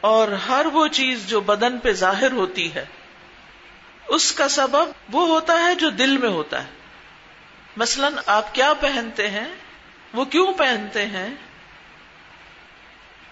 [0.00, 2.84] اور ہر وہ چیز جو بدن پہ ظاہر ہوتی ہے۔
[4.08, 6.70] اس کا سبب وہ ہوتا ہے جو دل میں ہوتا ہے۔
[7.76, 9.46] مثلا آپ کیا پہنتے ہیں؟
[10.12, 11.34] وہ کیوں پہنتے ہیں؟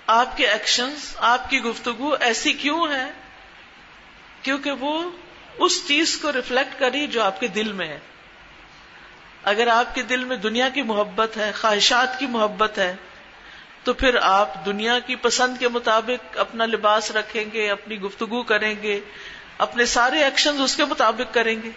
[0.07, 3.11] آپ کے ایکشنز آپ کی گفتگو ایسی کیوں ہے
[4.43, 5.11] کیونکہ وہ
[5.59, 7.99] اس چیز کو ریفلیکٹ کری جو آپ کے دل میں ہے۔
[9.45, 12.97] اگر آپ کے دل میں دنیا کی محبت ہے، خواہشات کی محبت ہے،
[13.85, 18.75] تو پھر آپ دنیا کی پسند کے مطابق اپنا لباس رکھیں گے، اپنی گفتگو کریں
[18.83, 19.01] گے
[19.59, 21.71] اپنے سارے ایکشن اس کے مطابق کریں گے۔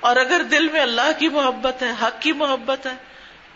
[0.00, 2.92] اور اگر دل میں اللہ کی محبت ہے، حق کی محبت ہے،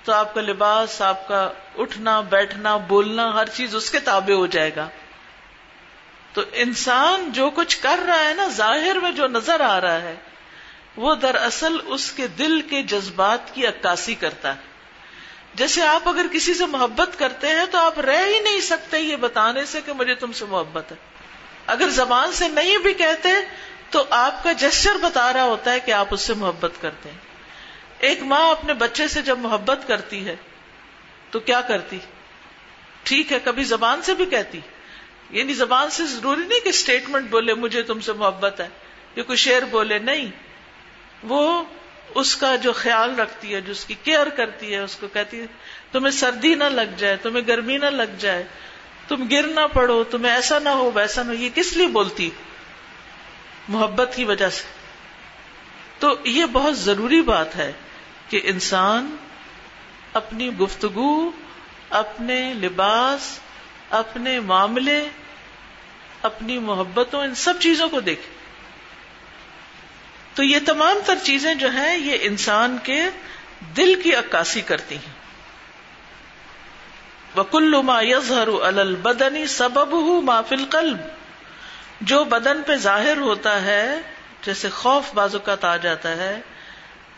[0.04, 4.46] تو آپ کا لباس، آپ کا اٹھنا، بیٹھنا، بولنا، ہر چیز اس کے تابع ہو
[4.46, 4.88] جائے گا۔
[6.32, 10.14] تو انسان جو کچھ کر رہا ہے نا، ظاہر میں جو نظر آ رہا ہے،
[10.96, 14.60] وہ دراصل اس کے دل کے جذبات کی عکاسی کرتا ہے۔
[15.54, 19.16] جیسے آپ اگر کسی سے محبت کرتے ہیں تو آپ رہ ہی نہیں سکتے یہ
[19.16, 20.96] بتانے سے کہ مجھے تم سے محبت ہے۔
[21.66, 23.28] اگر زبان سے نہیں بھی کہتے
[23.90, 27.18] تو آپ کا جسچر بتا رہا ہوتا ہے کہ آپ اس سے محبت کرتے ہیں۔
[27.98, 30.36] ایک ماں اپنے بچے سے جب محبت کرتی ہے
[31.30, 31.98] تو کیا کرتی؟
[33.02, 34.60] ٹھیک ہے، کبھی زبان سے بھی کہتی۔
[35.30, 38.68] یعنی زبان سے ضروری نہیں کہ اسٹیٹمنٹ بولے، مجھے تم سے محبت ہے،
[39.16, 40.30] یا کوئی شعر بولے، نہیں۔
[41.22, 41.62] وہ
[42.14, 45.40] اس کا جو خیال رکھتی ہے، جو اس کی کیئر کرتی ہے، اس کو کہتی
[45.40, 45.46] ہے،
[45.92, 48.44] تمہیں سردی نہ لگ جائے، تمہیں گرمی نہ لگ جائے
[49.08, 52.30] تم گر نہ پڑو، تمہیں ایسا نہ ہو، ویسا نہ ہو۔ یہ کس لیے بولتی؟
[53.68, 54.62] محبت کی وجہ سے۔
[55.98, 57.72] تو یہ بہت ضروری بات ہے
[58.28, 59.16] کہ انسان
[60.12, 61.30] اپنی گفتگو،
[61.90, 63.38] اپنے لباس،
[63.90, 65.08] اپنے معاملے،
[66.22, 68.34] اپنی محبتوں، ان سب چیزوں کو دیکھے۔
[70.34, 73.02] تو یہ تمام تر چیزیں جو ہیں، یہ انسان کے
[73.76, 75.15] دل کی عکاسی کرتی ہیں۔
[77.36, 79.94] وکل ما یظہر البدنی سبب
[80.24, 80.96] ما فی القلب۔
[82.00, 84.00] جو بدن پہ ظاہر ہوتا ہے،
[84.42, 86.40] جیسے خوف بازوقت آ جاتا ہے،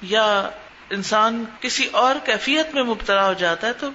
[0.02, 0.50] یا
[0.90, 3.90] انسان کسی اور کیفیت میں مبتلا ہو جاتا ہے، تو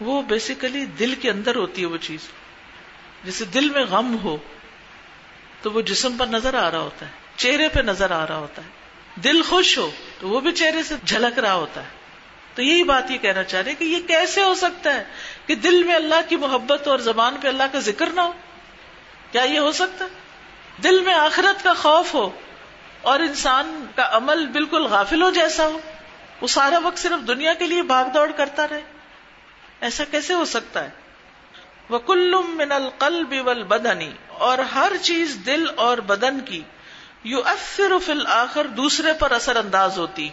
[0.00, 2.20] وہ بیسیکلی دل کے اندر ہوتی ہے وہ چیز۔
[3.24, 4.36] جیسے دل میں غم ہو،
[5.62, 8.62] تو وہ جسم پر نظر آ رہا ہوتا ہے، چہرے پہ نظر آ رہا ہوتا
[8.62, 8.68] ہے۔
[9.20, 12.02] دل خوش ہو، تو وہ بھی چہرے سے جھلک رہا ہوتا ہے۔
[12.54, 15.04] تو یہی بات یہ کہنا چاہ رہے کہ یہ کیسے ہو سکتا ہے؟
[15.46, 18.32] کہ دل میں اللہ کی محبت اور زبان پہ اللہ کا ذکر نہ ہو۔
[19.32, 20.10] کیا یہ ہو سکتا؟ ہے
[20.82, 22.30] دل میں آخرت کا خوف ہو
[23.02, 25.78] اور انسان کا عمل بالکل غافل ہو جیسا ہو،
[26.40, 28.82] وہ سارا وقت صرف دنیا کے لیے بھاگ دوڑ کرتا رہے۔
[29.80, 30.90] ایسا کیسے ہو سکتا ہے؟
[31.88, 31.98] وہ
[32.42, 36.62] من القلب والبدنی اور ہر چیز دل اور بدن کی
[37.24, 40.28] یو افر فل آخر دوسرے پر اثر انداز ہوتی۔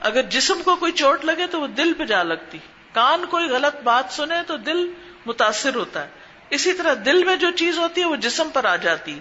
[0.00, 2.58] اگر جسم کو کوئی چوٹ لگے تو وہ دل پہ جا لگتی۔
[2.92, 4.92] کان کوئی غلط بات سنے تو دل
[5.26, 6.08] متاثر ہوتا ہے۔
[6.50, 9.20] اسی طرح دل میں جو چیز ہوتی ہے وہ جسم پر آ جاتی۔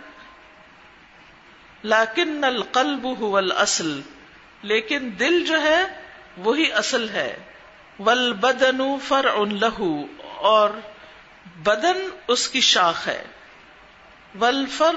[1.84, 4.02] لاکن القلب هو الاصل۔
[4.62, 5.84] لیکن دل جو ہے
[6.38, 7.38] وہی اصل ہے۔
[8.00, 10.06] ول بدن فر لہو
[10.36, 10.70] اور
[11.56, 13.24] بدن اس کی شاخ ہے۔
[14.40, 14.96] ول فر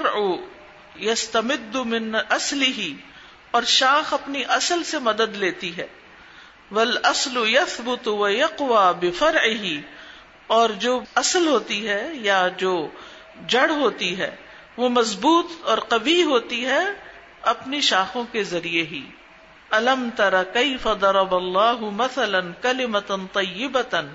[0.99, 2.95] یستمد من اصلی ہی
[3.51, 5.87] اور شاخ اپنی اصل سے مدد لیتی ہے۔
[6.71, 9.37] ول اصل یثبت و یقوا بفر
[10.47, 12.87] اور جو اصل ہوتی ہے یا جو
[13.47, 14.35] جڑ ہوتی ہے،
[14.77, 16.85] وہ مضبوط اور قوی ہوتی ہے
[17.41, 19.01] اپنی شاخوں کے ذریعے ہی۔
[19.69, 24.07] الم ترا کئی فضرب اللہ مثلاً کلی متن طیبتن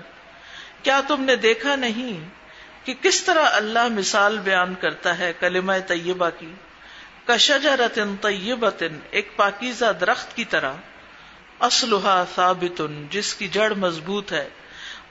[0.83, 2.29] کیا تم نے دیکھا نہیں
[2.85, 6.53] کہ کس طرح اللہ مثال بیان کرتا ہے کلمہ طیبہ کی؟
[7.27, 10.73] کشجرتن طیبتن ایک پاکیزہ درخت کی طرح۔
[11.61, 14.49] اسلحا ثابت جس کی جڑ مضبوط ہے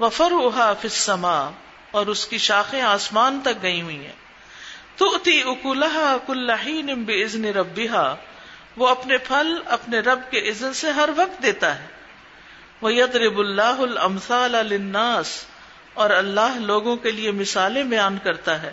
[0.00, 1.48] وفرها فی السماء
[1.90, 4.12] اور اس کی شاخیں آسمان تک گئی ہوئی ہیں۔
[4.96, 7.44] تؤتی اکلها کل حین باذن
[8.76, 11.86] وہ اپنے پھل اپنے رب کے اذن سے ہر وقت دیتا ہے۔
[12.82, 15.30] وَيَضْرِبُ اللَّهُ الْأَمْثَالَ لِلنَّاسِ،
[15.94, 18.72] اور اللہ لوگوں کے لیے مثالیں بیان کرتا ہے۔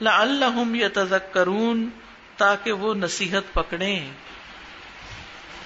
[0.00, 1.88] لعلہم یتذکرون،
[2.36, 4.10] تاکہ وہ نصیحت پکڑے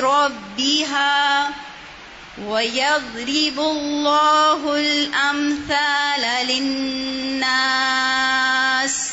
[0.00, 1.50] ربها
[2.44, 9.10] ويضرب الله الأمثال للناس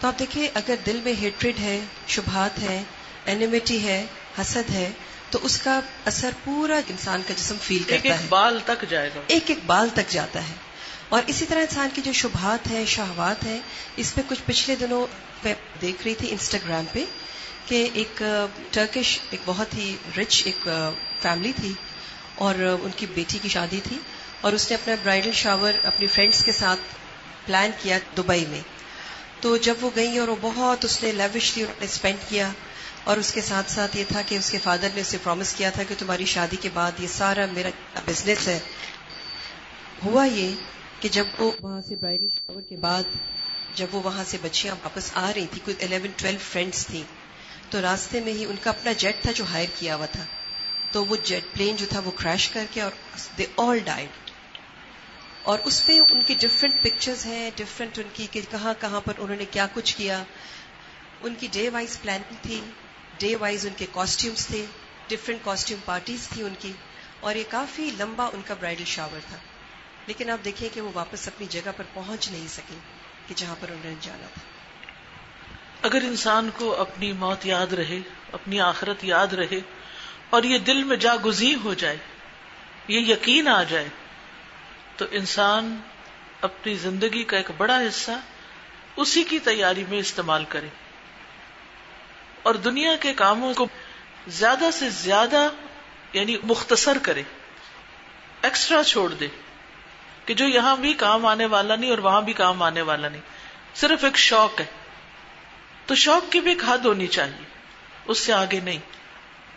[0.00, 2.82] تو آپ دیکھیں اگر دل میں ہیٹریڈ ہے شبہات ہے
[3.24, 4.06] اینیمیٹی ہے
[4.40, 4.90] حسد ہے
[5.30, 9.10] تو اس کا اثر پورا انسان کا جسم فیل کرتا ایک ایک بال تک جائے
[9.14, 10.54] گا۔ ایک ایک بال تک جاتا ہے۔
[11.08, 13.60] اور اسی طرح انسان کی جو شبہات ہیں شہوات ہیں
[13.96, 15.06] اس پہ کچھ پچھلے دنوں
[15.44, 17.04] میں دیکھ رہی تھی انسٹاگرام پہ
[17.66, 18.22] کہ ایک
[18.70, 20.68] ٹرکش ایک بہت ہی رچ ایک
[21.22, 21.72] فیملی تھی۔
[22.42, 23.98] اور ان کی بیٹی کی شادی تھی
[24.40, 26.80] اور اس نے اپنا برائڈل شاور اپنی فرینڈس کے ساتھ
[27.46, 28.60] پلان کیا دبئی میں۔
[29.40, 32.48] تو جب وہ گئی اور وہ بہت اس نے لیوشلی اسپینڈ کیا
[33.04, 35.70] اور اس کے ساتھ ساتھ یہ تھا کہ اس کے فادر نے اسے پرومس کیا
[35.70, 37.68] تھا کہ تمہاری شادی کے بعد یہ سارا میرا
[38.06, 38.58] بزنس ہے۔
[40.04, 40.54] ہوا یہ
[41.00, 43.02] کہ جب وہ وہاں سے برائڈل شاور کے بعد
[43.74, 47.02] جب وہ وہاں سے بچیاں واپس آ رہی تھی کوئی الیون ٹویلو فرینڈس تھیں۔
[47.70, 50.24] تو راستے میں ہی ان کا اپنا جیٹ تھا جو ہائر کیا ہوا تھا۔
[50.92, 52.92] تو وہ جیٹ پلین جو تھا وہ کریش کر کے اور
[53.38, 54.30] دے آل ڈائڈ
[55.42, 59.12] اور اس پہ ان کی ڈفرینٹ پکچرز ہیں ڈفرینٹ ان کی کہ کہاں کہاں پر
[59.18, 60.22] انہوں نے کیا کچھ کیا.
[61.20, 62.60] ان کی ڈے وائز پلاننگ تھی.
[63.18, 64.64] ڈے وائز ان کے کاسٹیومس تھے.
[65.08, 66.72] ڈفرینٹ کاسٹیوم پارٹیز تھی ان کی.
[67.20, 69.36] اور یہ کافی لمبا ان کا برائڈل شاور تھا.
[70.06, 72.78] لیکن آپ دیکھیں کہ وہ واپس اپنی جگہ پر پہنچ نہیں سکے
[73.26, 74.40] کہ جہاں پر انہوں نے جانا تھا.
[75.82, 77.98] اگر انسان کو اپنی موت یاد رہے،
[78.32, 79.60] اپنی آخرت یاد رہے
[80.32, 81.96] اور یہ دل میں جا گزی ہو جائے،
[82.88, 83.88] یہ یقین آ جائے،
[84.96, 85.80] تو انسان
[86.40, 88.10] اپنی زندگی کا ایک بڑا حصہ
[88.96, 90.68] اسی کی تیاری میں استعمال کرے۔
[92.42, 93.66] اور دنیا کے کاموں کو
[94.28, 95.48] زیادہ سے زیادہ
[96.12, 97.22] یعنی مختصر کرے،
[98.42, 99.28] ایکسٹرا چھوڑ دے
[100.26, 103.22] کہ جو یہاں بھی کام آنے والا نہیں اور وہاں بھی کام آنے والا نہیں۔
[103.74, 104.66] صرف ایک شوق ہے،
[105.86, 107.44] تو شوق کی بھی ایک حد ہونی چاہیے،
[108.04, 108.78] اس سے آگے نہیں۔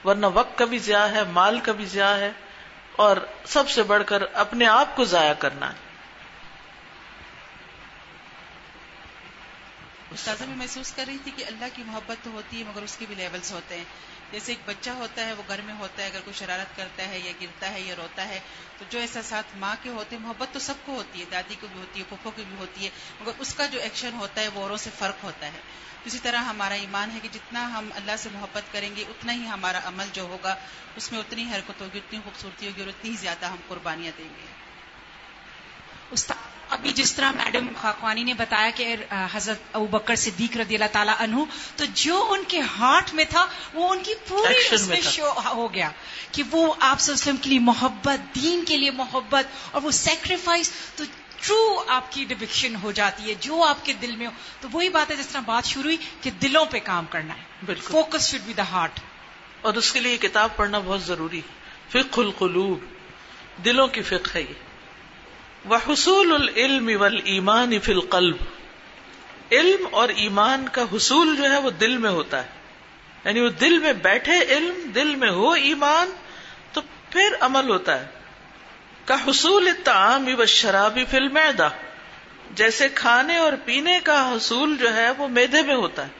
[0.06, 2.32] ورنہ وقت کا بھی ضیاع ہے، مال کا بھی ضیاع ہے،
[2.96, 5.86] اور سب سے بڑھ کر اپنے آپ کو ضائع کرنا ہے۔
[10.12, 12.98] استاذہ، میں محسوس کر رہی تھی کہ اللہ کی محبت تو ہوتی ہے، مگر اس
[12.98, 13.84] کے بھی لیولز ہوتے ہیں۔
[14.36, 17.20] جیسے ایک بچہ ہوتا ہے، وہ گھر میں ہوتا ہے، اگر کوئی شرارت کرتا ہے
[17.20, 18.40] یا گرتا ہے یا روتا ہے،
[18.78, 21.68] تو جو احساسات ماں کے ہوتے ہیں، محبت تو سب کو ہوتی ہے، دادی کو
[21.72, 22.90] بھی ہوتی ہے پھپھو کی بھی ہوتی ہے،
[23.22, 25.62] مگر اس کا جو ایکشن ہوتا ہے، وہ اوروں سے فرق ہوتا ہے۔
[26.06, 29.48] اسی طرح ہمارا ایمان ہے کہ جتنا ہم اللہ سے محبت کریں گے، اتنا ہی
[29.48, 30.56] ہمارا عمل جو ہوگا،
[30.96, 34.30] اس میں اتنی حرکت ہوگی، اتنی خوبصورتی ہوگی اور اتنی ہی زیادہ ہم قربانیاں دیں
[34.38, 34.46] گے۔
[36.12, 38.96] استاد ابھی جس طرح میڈم خاقوانی نے بتایا کہ
[39.34, 41.36] حضرت ابو بکر صدیق رضی اللہ تعالیٰ عنہ
[41.76, 45.74] تو جو ان کے ہارٹ میں تھا وہ ان کی پوری اس میں شو ہو
[45.74, 45.90] گیا
[46.32, 49.82] کہ وہ آپ صلی اللہ علیہ وسلم کے لیے محبت دین کے لیے محبت اور
[49.82, 51.04] وہ سیکریفائس تو
[51.42, 54.90] ٹرو آپ کی ڈبکشن ہو جاتی ہے۔ جو آپ کے دل میں ہو تو وہی
[54.90, 58.32] بات ہے جس طرح بات شروع ہوئی کہ دلوں پہ کام کرنا ہے۔ بالکل۔ Focus
[58.32, 59.00] should be the heart
[59.62, 61.42] اور اس کے لیے کتاب پڑھنا بہت ضروری
[61.90, 62.80] فق القلوب۔
[63.66, 64.65] دلوں کی فقہ ہے یہ۔
[65.66, 68.36] وہ حصول العلم والایمان فی القلب.
[69.52, 72.50] علم اور ایمان کا حصول جو ہے وہ دل میں ہوتا ہے.
[73.26, 76.10] یعنی وہ دل میں بیٹھے علم، دل میں ہو ایمان،
[76.74, 78.08] تو پھر عمل ہوتا ہے.
[79.06, 81.38] کا حصول تعام و شرابی فلم
[82.52, 86.12] جیسے کھانے اور پینے کا حصول جو ہے وہ میدے میں ہوتا ہے.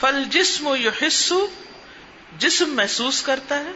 [0.00, 1.46] فل جسم یو حصو
[2.38, 3.72] جسم محسوس کرتا ہے.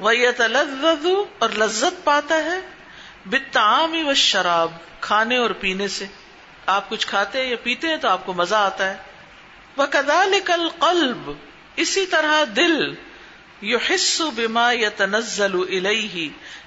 [0.00, 1.06] وہ یتلذ
[1.38, 2.73] اور لذت پاتا ہے.
[3.26, 6.06] بتعام و شراب کھانے اور پینے سے۔
[6.66, 8.96] آپ کچھ کھاتے ہیں یا پیتے ہیں تو آپ کو مزہ آتا ہے۔
[9.76, 11.30] وہ کدال کل قلب
[11.76, 12.94] اسی طرح دل
[13.60, 15.80] یو حصو بیما یا تنزل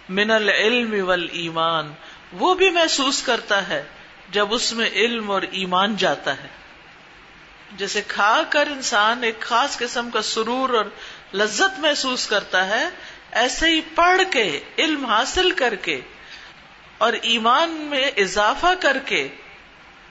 [0.10, 1.94] من العلم والایمان
[2.32, 3.84] وہ بھی محسوس کرتا ہے
[4.32, 6.48] جب اس میں علم اور ایمان جاتا ہے۔
[7.72, 10.86] جیسے کھا کر انسان ایک خاص قسم کا سرور اور
[11.34, 12.90] لذت محسوس کرتا ہے،
[13.32, 16.02] ایسے ہی پڑھ کے، علم حاصل کر کے
[16.98, 19.28] اور ایمان میں اضافہ کر کے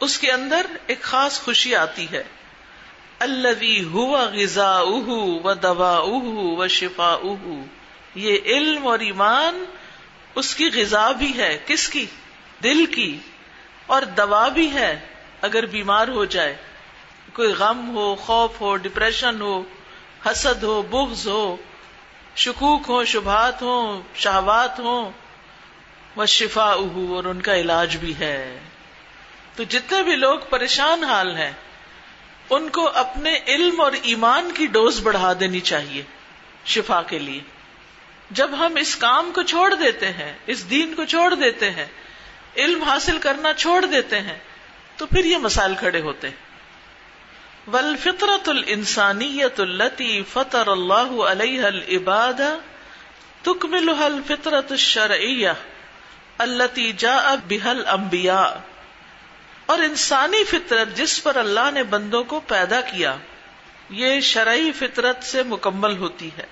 [0.00, 2.22] اس کے اندر ایک خاص خوشی آتی ہے۔
[3.18, 7.54] الذي هو غذاؤه ودواؤه وشفاؤه
[8.14, 9.64] یہ علم اور ایمان
[10.34, 12.06] اس کی غذا بھی ہے۔ کس کی؟
[12.62, 13.18] دل کی۔
[13.86, 15.00] اور دوا بھی ہے۔
[15.40, 16.56] اگر بیمار ہو جائے،
[17.32, 19.62] کوئی غم ہو، خوف ہو ڈپریشن ہو،
[20.26, 21.56] حسد ہو، بغض ہو،
[22.36, 25.10] شکوک ہو، شبہات ہو شہوات ہو
[26.16, 28.58] وہ شفا اور ان کا علاج بھی ہے۔
[29.56, 31.52] تو جتنے بھی لوگ پریشان حال ہیں،
[32.50, 36.02] ان کو اپنے علم اور ایمان کی ڈوز بڑھا دینی چاہیے
[36.64, 37.40] شفا کے لیے۔
[38.30, 41.86] جب ہم اس کام کو چھوڑ دیتے ہیں، اس دین کو چھوڑ دیتے ہیں،
[42.56, 44.38] علم حاصل کرنا چھوڑ دیتے ہیں،
[44.96, 46.28] تو پھر یہ مسائل کھڑے ہوتے
[47.66, 52.40] ول فطرت السانیت التی فطر اللہ علیہ العباد
[53.42, 55.48] تکمل حل فطرت الشرعیہ
[56.38, 58.54] التی جا بحل امبیا
[59.66, 63.16] اور انسانی فطرت جس پر اللہ نے بندوں کو پیدا کیا،
[63.90, 66.46] یہ شرعی فطرت سے مکمل ہوتی ہے۔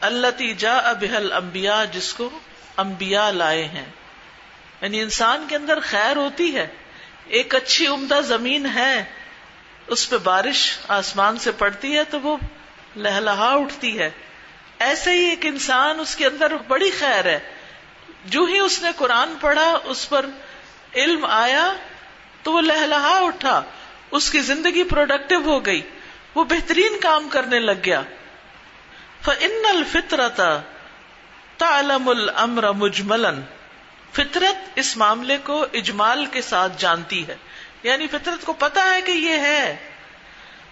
[0.00, 2.30] اللہ جا ابحل امبیا جس کو
[2.76, 3.84] امبیا لائے ہیں۔
[4.80, 6.66] یعنی انسان کے اندر خیر ہوتی ہے،
[7.26, 9.04] ایک اچھی عمدہ زمین ہے،
[9.86, 12.36] اس پہ بارش آسمان سے پڑتی ہے تو وہ
[12.96, 14.10] لہلہا اٹھتی ہے۔
[14.78, 17.38] ایسے ہی ایک انسان اس کے اندر بڑی خیر ہے۔
[18.24, 20.26] جو ہی اس نے قرآن پڑھا، اس پر
[20.94, 21.72] علم آیا،
[22.42, 23.62] تو وہ لہلہا اٹھا۔
[24.10, 25.82] اس کی زندگی پروڈکٹیو ہو گئی۔
[26.34, 28.02] وہ بہترین کام کرنے لگ گیا۔
[29.22, 30.40] فن الفطرت
[31.58, 33.40] تعلم الامر مجملن
[34.12, 37.36] فطرت اس معاملے کو اجمال کے ساتھ جانتی ہے۔
[37.82, 39.90] یعنی فطرت کو پتا ہے کہ یہ ہے۔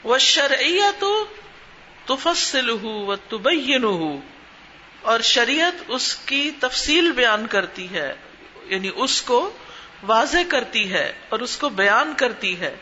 [0.05, 1.05] وہ شرعیت
[2.07, 3.85] تفصل و تبین
[5.07, 8.15] اور شریعت اس کی تفصیل بیان کرتی ہے
[8.65, 9.53] یعنی اس کو
[10.03, 12.77] واضح کرتی ہے اور اس کو بیان کرتی ہے۔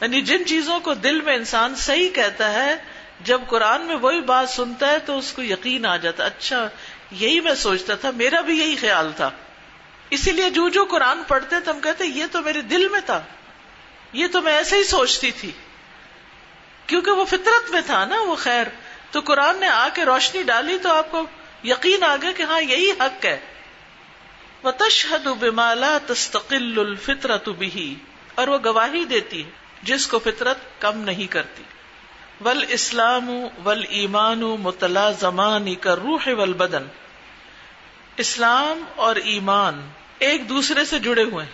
[0.00, 2.76] یعنی جن چیزوں کو دل میں انسان صحیح کہتا ہے،
[3.20, 6.68] جب قرآن میں وہی بات سنتا ہے تو اس کو یقین آ جاتا۔ اچھا
[7.10, 9.30] یہی میں سوچتا تھا، میرا بھی یہی خیال تھا۔
[10.10, 13.22] اسی لیے جو جو قرآن پڑھتے تھے، ہم کہتے، یہ تو میرے دل میں تھا۔
[14.12, 15.50] یہ تو میں ایسے ہی سوچتی تھی۔
[16.86, 18.66] کیونکہ وہ فطرت میں تھا نا، وہ خیر۔
[19.14, 21.26] تو قرآن نے آ کے روشنی ڈالی تو آپ کو
[21.64, 23.40] یقین آ گیا کہ ہاں یہی حق ہے۔
[24.62, 27.94] وہ تشہد بمالا تستقل الفطرت بھی
[28.34, 29.50] اور وہ گواہی دیتی ہے،
[29.82, 31.62] جس کو فطرت کم نہیں کرتی۔
[32.44, 33.30] ول اسلام
[33.64, 36.82] ول ایمان مطلع زمان کا روح ول بدن
[38.16, 39.88] اسلام اور ایمان
[40.18, 41.52] ایک دوسرے سے جڑے ہوئے ہیں۔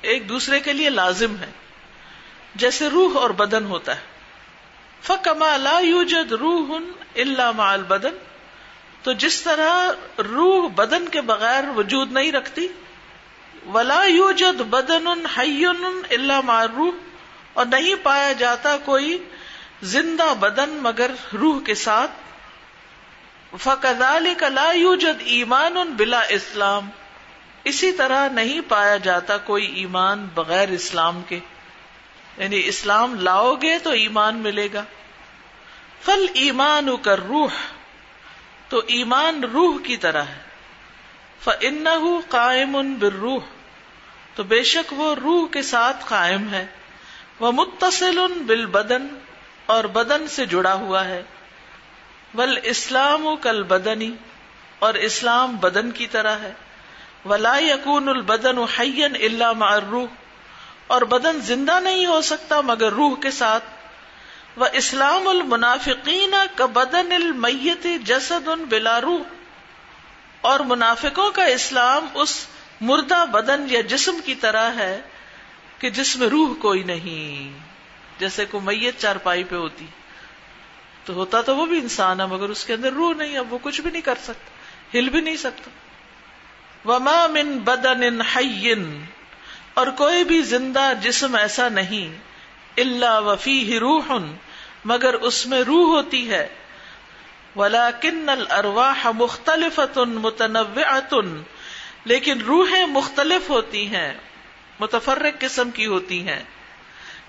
[0.00, 1.50] ایک دوسرے کے لیے لازم ہے
[2.54, 4.13] جیسے روح اور بدن ہوتا ہے۔
[5.06, 6.76] فکما لا یوجد روح
[7.16, 8.14] اللہ مال بدن
[9.02, 9.72] تو جس طرح
[10.18, 12.68] روح بدن کے بغیر وجود نہیں رکھتی،
[13.72, 16.92] ولا یوجد بدن اللہ مال روح
[17.52, 19.18] اور نہیں پایا جاتا کوئی
[19.82, 22.10] زندہ بدن مگر روح کے ساتھ۔
[23.60, 26.88] فکال لا یوجد ایمان بلا اسلام،
[27.64, 31.40] اسی طرح نہیں پایا جاتا کوئی ایمان بغیر اسلام کے۔
[32.38, 34.84] یعنی اسلام لاؤ گے تو ایمان ملے گا۔
[36.02, 37.50] فل ایمان کر روح،
[38.68, 40.38] تو ایمان روح کی طرح ہے۔
[41.44, 41.88] فن
[42.28, 43.42] قائم ان روح
[44.34, 46.66] تو بے شک وہ روح کے ساتھ قائم ہے۔
[47.40, 49.06] وہ متصل ان بل بدن
[49.66, 51.22] اور بدن سے جڑا ہوا ہے۔
[52.34, 54.10] ول اسلام کل بدنی
[54.78, 56.52] اور اسلام بدن کی طرح ہے۔
[57.24, 60.06] ولا یقون البدن حین اللہ معروح
[60.86, 63.64] اور بدن زندہ نہیں ہو سکتا مگر روح کے ساتھ۔
[64.56, 69.22] وہ اسلام المنافقین کا بدن المیت جسد ان بلا روح۔
[70.40, 72.46] اور منافقوں کا اسلام اس
[72.80, 75.00] مردہ بدن یا جسم کی طرح ہے
[75.78, 77.58] کہ جس میں روح کوئی نہیں۔
[78.18, 79.86] جیسے کو میت چارپائی پہ ہوتی۔
[81.04, 83.58] تو ہوتا تو وہ بھی انسان ہے مگر اس کے اندر روح نہیں اب وہ
[83.62, 84.50] کچھ بھی نہیں کر سکتا،
[84.98, 85.70] ہل بھی نہیں سکتا۔
[86.88, 89.04] وما من بدن حین
[89.74, 92.16] اور کوئی بھی زندہ جسم ایسا نہیں
[92.76, 94.12] اللہ وفی روح،
[94.84, 96.48] مگر اس میں روح ہوتی ہے۔
[97.56, 101.20] ولا کن الرواہ مختلف متنوع
[102.04, 104.12] لیکن روحیں مختلف ہوتی ہیں،
[104.80, 106.42] متفرق قسم کی ہوتی ہیں۔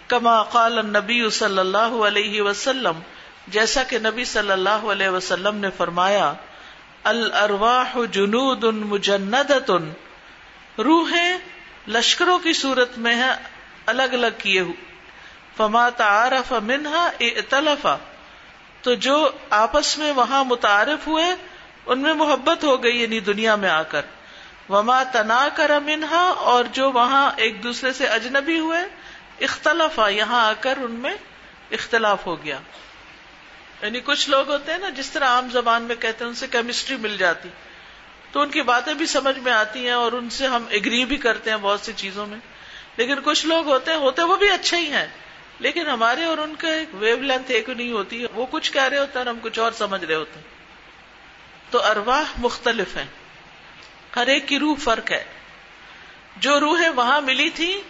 [0.07, 2.99] کما قال نبی صلی اللہ علیہ وسلم،
[3.47, 6.33] جیسا کہ نبی صلی اللہ علیہ وسلم نے فرمایا
[7.03, 9.51] الرواح جنود مجند
[10.77, 11.37] روحیں
[11.87, 13.31] لشکروں کی صورت میں ہے
[13.85, 14.63] الگ الگ کیے
[15.57, 17.97] فما تعارف منہا اتلفا
[18.81, 21.25] تو جو آپس میں وہاں متعارف ہوئے،
[21.85, 24.01] ان میں محبت ہو گئی یعنی دنیا میں آ کر۔
[24.69, 28.79] وما تنا کر منہا اور جو وہاں ایک دوسرے سے اجنبی ہوئے
[29.41, 31.13] اختلاف یہاں آ کر ان میں
[31.71, 32.59] اختلاف ہو گیا۔
[33.81, 36.47] یعنی کچھ لوگ ہوتے ہیں نا، جس طرح عام زبان میں کہتے ہیں، ان سے
[36.47, 37.49] کیمسٹری مل جاتی۔
[38.35, 41.17] تو ان کی باتیں بھی سمجھ میں آتی ہیں اور ان سے ہم اگری بھی
[41.17, 42.37] کرتے ہیں بہت سی چیزوں میں۔
[42.97, 45.07] لیکن کچھ لوگ ہوتے ہیں، ہوتے وہ بھی اچھے ہی ہیں۔
[45.59, 48.97] لیکن ہمارے اور ان کا ایک ویو لینتھ ایک نہیں ہوتی، وہ کچھ کہہ رہے
[48.97, 50.47] ہوتے ہیں اور ہم کچھ اور سمجھ رہے ہوتے ہیں۔
[51.71, 53.05] تو ارواح مختلف ہیں۔
[54.15, 55.23] ہر ایک کی روح فرق ہے۔
[56.37, 57.81] جو روحیں وہاں ملی تھی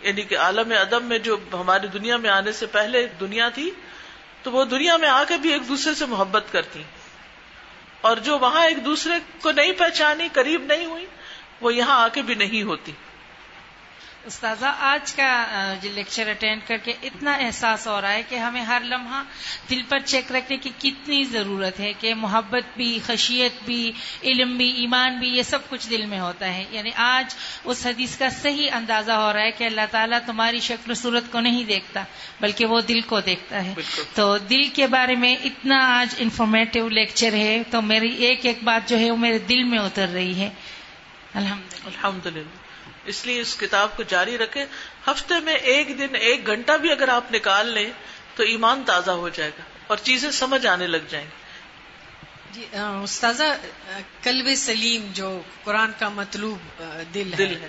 [0.00, 3.70] یعنی کہ عالم ادب میں جو ہماری دنیا میں آنے سے پہلے دنیا تھی،
[4.42, 6.82] تو وہ دنیا میں آ کے بھی ایک دوسرے سے محبت کرتی۔
[8.06, 11.06] اور جو وہاں ایک دوسرے کو نہیں پہچانی، قریب نہیں ہوئی،
[11.60, 12.92] وہ یہاں آ کے بھی نہیں ہوتی۔
[14.26, 15.46] استاذہ آج کا
[15.82, 19.22] جو لیکچر اٹینڈ کر کے اتنا احساس ہو رہا ہے کہ ہمیں ہر لمحہ
[19.70, 24.70] دل پر چیک رکھنے کی کتنی ضرورت ہے کہ محبت بھی خشیت بھی علم بھی
[24.70, 28.70] ایمان بھی یہ سب کچھ دل میں ہوتا ہے۔ یعنی آج اس حدیث کا صحیح
[28.72, 32.02] اندازہ ہو رہا ہے کہ اللہ تعالیٰ تمہاری شکل صورت کو نہیں دیکھتا
[32.40, 33.74] بلکہ وہ دل کو دیکھتا ہے۔
[34.14, 38.88] تو دل کے بارے میں اتنا آج انفارمیٹو لیکچر ہے۔ تو میری ایک ایک بات
[38.88, 40.50] جو ہے وہ میرے دل میں اتر رہی ہے۔
[41.34, 42.65] الحمد للہ
[43.06, 44.64] اس لیے اس کتاب کو جاری رکھے
[45.06, 47.90] ہفتے میں ایک دن ایک گھنٹہ بھی اگر آپ نکال لیں
[48.34, 51.46] تو ایمان تازہ ہو جائے گا اور چیزیں سمجھ آنے لگ جائیں گی۔
[52.52, 52.66] جی
[53.02, 53.42] استاذہ
[54.22, 56.82] کلب سلیم جو قرآن کا مطلوب
[57.14, 57.68] دل دل ہے۔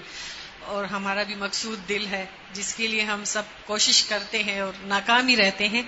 [0.61, 4.73] اور ہمارا بھی مقصود دل ہے جس کے لیے ہم سب کوشش کرتے ہیں اور
[4.83, 5.81] ناکام ہی رہتے ہیں۔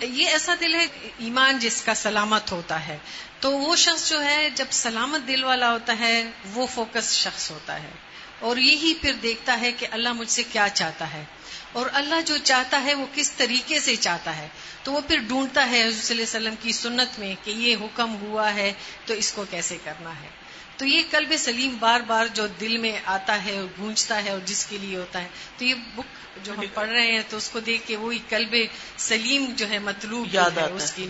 [0.00, 0.86] یہ ایسا دل ہے
[1.18, 2.98] ایمان جس کا سلامت ہوتا ہے۔
[3.40, 7.82] تو وہ شخص جو ہے جب سلامت دل والا ہوتا ہے وہ فوکس شخص ہوتا
[7.82, 7.90] ہے۔
[8.38, 11.24] اور یہی پھر دیکھتا ہے کہ اللہ مجھ سے کیا چاہتا ہے۔
[11.72, 14.48] اور اللہ جو چاہتا ہے وہ کس طریقے سے چاہتا ہے؟
[14.82, 17.76] تو وہ پھر ڈھونڈتا ہے حضرت صلی اللہ علیہ وسلم کی سنت میں کہ یہ
[17.80, 18.72] حکم ہوا ہے
[19.06, 20.28] تو اس کو کیسے کرنا ہے؟
[20.76, 24.38] تو یہ قلب سلیم بار بار جو دل میں آتا ہے اور گونجتا ہے اور
[24.44, 25.28] جس کے لیے ہوتا ہے
[25.58, 26.04] تو یہ بک
[26.42, 28.56] جو ہم پڑھ رہے ہیں تو اس کو دیکھ کے وہی قلب
[28.96, 31.08] سلیم جو ہے مطلوب یاد ہے اس کی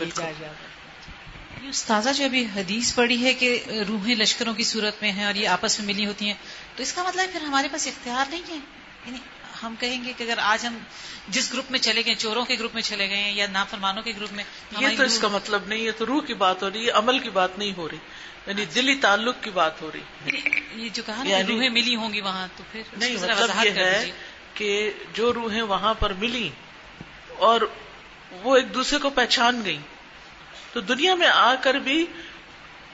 [1.68, 5.48] استاذہ جو ابھی حدیث پڑی ہے کہ روحیں لشکروں کی صورت میں ہیں اور یہ
[5.48, 6.34] آپس میں ملی ہوتی ہیں
[6.76, 8.58] تو اس کا مطلب پھر ہمارے پاس اختیار نہیں ہے۔
[9.06, 9.18] یعنی
[9.62, 10.78] ہم کہیں گے کہ اگر آج ہم
[11.28, 14.32] جس گروپ میں چلے گئے چوروں کے گروپ میں چلے گئے یا نافرمانوں کے گروپ
[14.32, 14.44] میں
[14.80, 17.18] یہ تو اس کا مطلب نہیں ہے تو روح کی بات ہو رہی ہے عمل
[17.18, 17.96] کی بات نہیں ہو رہی۔
[18.46, 20.00] یعنی دلی تعلق کی بات ہو رہی
[20.74, 24.10] یہ جو کہا یعنی روحیں ملی ہوں گی وہاں تو پھر نہیں مطلب یہ ہے
[24.54, 26.48] کہ جو روحیں وہاں پر ملی
[27.38, 27.60] اور
[28.30, 29.78] وہ ایک دوسرے کو پہچان گئی
[30.72, 32.06] تو دنیا میں آ کر بھی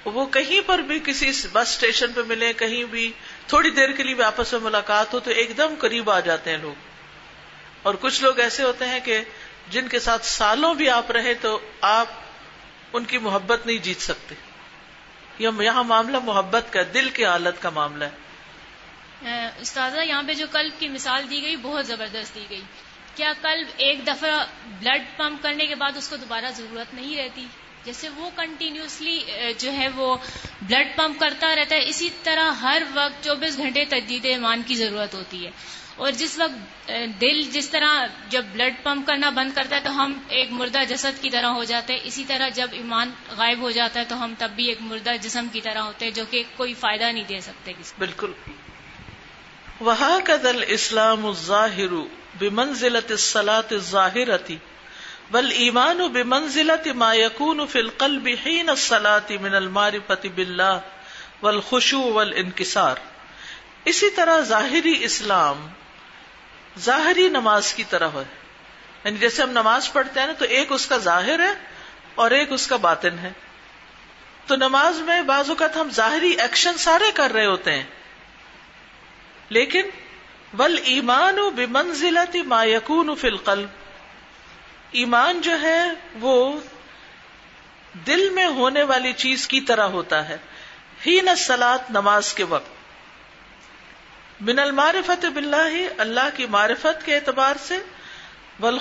[0.05, 3.13] وہ کہیں پر بھی کسی بس اسٹیشن پہ ملے کہیں بھی
[3.51, 6.51] تھوڑی دیر کے لیے بھی آپس میں ملاقات ہو تو ایک دم قریب آ جاتے
[6.51, 6.75] ہیں لوگ۔
[7.83, 9.21] اور کچھ لوگ ایسے ہوتے ہیں کہ
[9.69, 12.07] جن کے ساتھ سالوں بھی آپ رہے تو آپ
[12.93, 14.35] ان کی محبت نہیں جیت سکتے۔
[15.39, 18.11] یہاں معاملہ محبت کا دل کی حالت کا معاملہ ہے۔
[19.61, 22.63] استاذہ، یہاں پہ جو قلب کی مثال دی گئی، بہت زبردست دی گئی۔
[23.15, 27.47] کیا قلب ایک دفعہ بلڈ پمپ کرنے کے بعد اس کو دوبارہ ضرورت نہیں رہتی؟
[27.85, 29.23] جیسے وہ کنٹینیوسلی
[29.59, 30.17] جو ہے وہ
[30.63, 35.15] بلڈ پمپ کرتا رہتا ہے، اسی طرح ہر وقت چوبیس گھنٹے تجدید ایمان کی ضرورت
[35.15, 35.51] ہوتی ہے۔
[35.97, 40.13] اور جس وقت دل جس طرح جب بلڈ پمپ کرنا بند کرتا ہے تو ہم
[40.29, 44.01] ایک مردہ جسد کی طرح ہو جاتے ہیں۔ اسی طرح جب ایمان غائب ہو جاتا
[44.01, 46.75] ہے تو ہم تب بھی ایک مردہ جسم کی طرح ہوتے ہیں، جو کہ کوئی
[46.75, 48.33] فائدہ نہیں دے سکتے کسی بالکل۔
[49.81, 51.95] وہاں کا دل اسلام الظاہر
[52.41, 54.57] بمنزلت الصلاة الظاہرتی
[55.31, 60.79] بل ایمان بے منزلت ما یقون فی القلب حین الصلاة من المعرفت باللہ
[61.43, 62.97] والخشوع والانکسار۔
[63.85, 65.67] اسی طرح ظاہری اسلام
[66.79, 68.25] ظاہری نماز کی طرح ہے۔
[69.05, 71.55] یعنی جیسے ہم نماز پڑھتے ہیں نا تو ایک اس کا ظاہر ہے
[72.15, 73.33] اور ایک اس کا باطن ہے۔
[74.47, 77.85] تو نماز میں بعض اوقات ہم ظاہری ایکشن سارے کر رہے ہوتے ہیں۔
[79.49, 79.83] لیکن
[80.59, 83.69] ول ایمان و بے منزلت ما یقون فی القلب
[84.93, 85.85] ایمان جو ہے
[86.21, 86.61] وہ
[88.07, 90.37] دل میں ہونے والی چیز کی طرح ہوتا ہے۔
[91.07, 92.71] ہی نہ سلاد نماز کے وقت۔
[94.43, 97.79] بن المعرفت بلّہ اللہ کی معرفت کے اعتبار سے۔
[98.61, 98.79] ول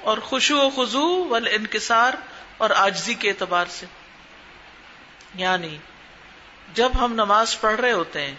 [0.00, 2.14] اور خوشو و خزو ول انکسار
[2.56, 3.86] اور آجزی کے اعتبار سے۔
[5.34, 5.78] یعنی
[6.74, 8.34] جب ہم نماز پڑھ رہے ہوتے ہیں،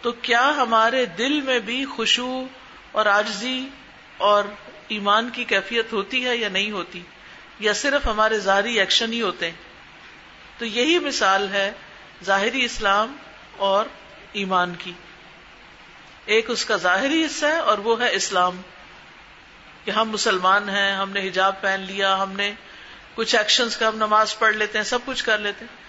[0.00, 2.46] تو کیا ہمارے دل میں بھی خوشو
[2.92, 3.68] اور آجزی
[4.16, 4.44] اور
[4.88, 7.02] ایمان کی کیفیت ہوتی ہے یا نہیں ہوتی،
[7.60, 9.56] یا صرف ہمارے ظاہری ایکشن ہی ہوتے ہیں۔
[10.58, 11.72] تو یہی مثال ہے
[12.24, 13.16] ظاہری اسلام
[13.56, 13.86] اور
[14.32, 14.92] ایمان کی۔
[16.26, 18.60] ایک اس کا ظاہری حصہ ہے اور وہ ہے اسلام۔
[19.84, 22.52] کہ ہم مسلمان ہیں، ہم نے حجاب پہن لیا، ہم نے
[23.14, 25.84] کچھ ایکشن کا ہم نماز پڑھ لیتے ہیں، سب کچھ کر لیتے ہیں۔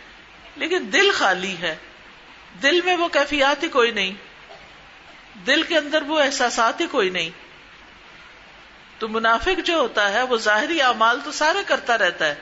[0.56, 1.76] لیکن دل خالی ہے۔
[2.64, 4.12] دل میں وہ کیفیات ہی کوئی نہیں۔
[5.46, 7.30] دل کے اندر وہ احساسات ہی کوئی نہیں۔
[9.00, 12.36] تو منافق جو ہوتا ہے، وہ ظاہری اعمال تو سارے کرتا رہتا ہے۔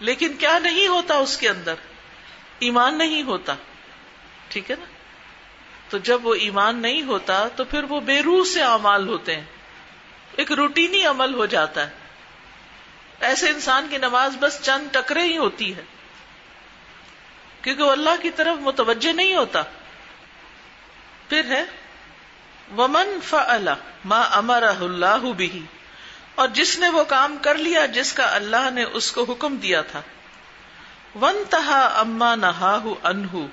[0.00, 1.74] لیکن کیا نہیں ہوتا اس کے اندر؟
[2.58, 3.54] ایمان نہیں ہوتا۔
[4.48, 4.84] ٹھیک ہے نا؟
[5.88, 9.44] تو جب وہ ایمان نہیں ہوتا، تو پھر وہ بے روح سے اعمال ہوتے ہیں۔
[10.36, 11.92] ایک روٹینی عمل ہو جاتا ہے۔
[13.20, 15.82] ایسے انسان کی نماز بس چند ٹکرے ہی ہوتی ہے۔
[17.62, 19.62] کیونکہ وہ اللہ کی طرف متوجہ نہیں ہوتا۔
[21.28, 21.64] پھر ہے
[22.76, 23.68] ومن فعل
[24.04, 25.62] ما امر اللہ بھی
[26.34, 29.82] اور جس نے وہ کام کر لیا جس کا اللہ نے اس کو حکم دیا
[29.82, 30.02] تھا۔
[31.20, 33.46] ون تہا اما نہا انہ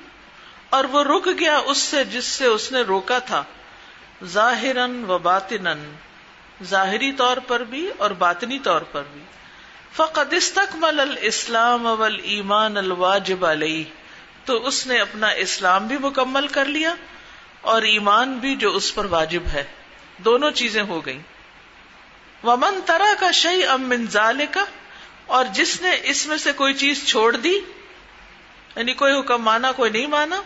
[0.70, 3.44] اور وہ رک گیا اس سے جس سے اس نے روکا تھا
[4.24, 4.78] ظاہر
[5.10, 5.96] و باطن
[6.64, 9.22] ظاہری طور پر بھی اور باطنی طور پر بھی۔
[9.96, 13.84] فقد استقمل الاسلام والایمان الواجب علیہ،
[14.46, 16.96] تو اس نے اپنا اسلام بھی مکمل کر لیا۔
[17.66, 19.64] اور ایمان بھی جو اس پر واجب ہے۔
[20.18, 21.20] دونوں چیزیں ہو گئیں۔
[22.44, 24.66] ومن طرح کا شعی ام منظال کا
[25.26, 27.60] اور جس نے اس میں سے کوئی چیز چھوڑ دی
[28.76, 30.42] یعنی کوئی حکم مانا، کوئی نہیں مانا،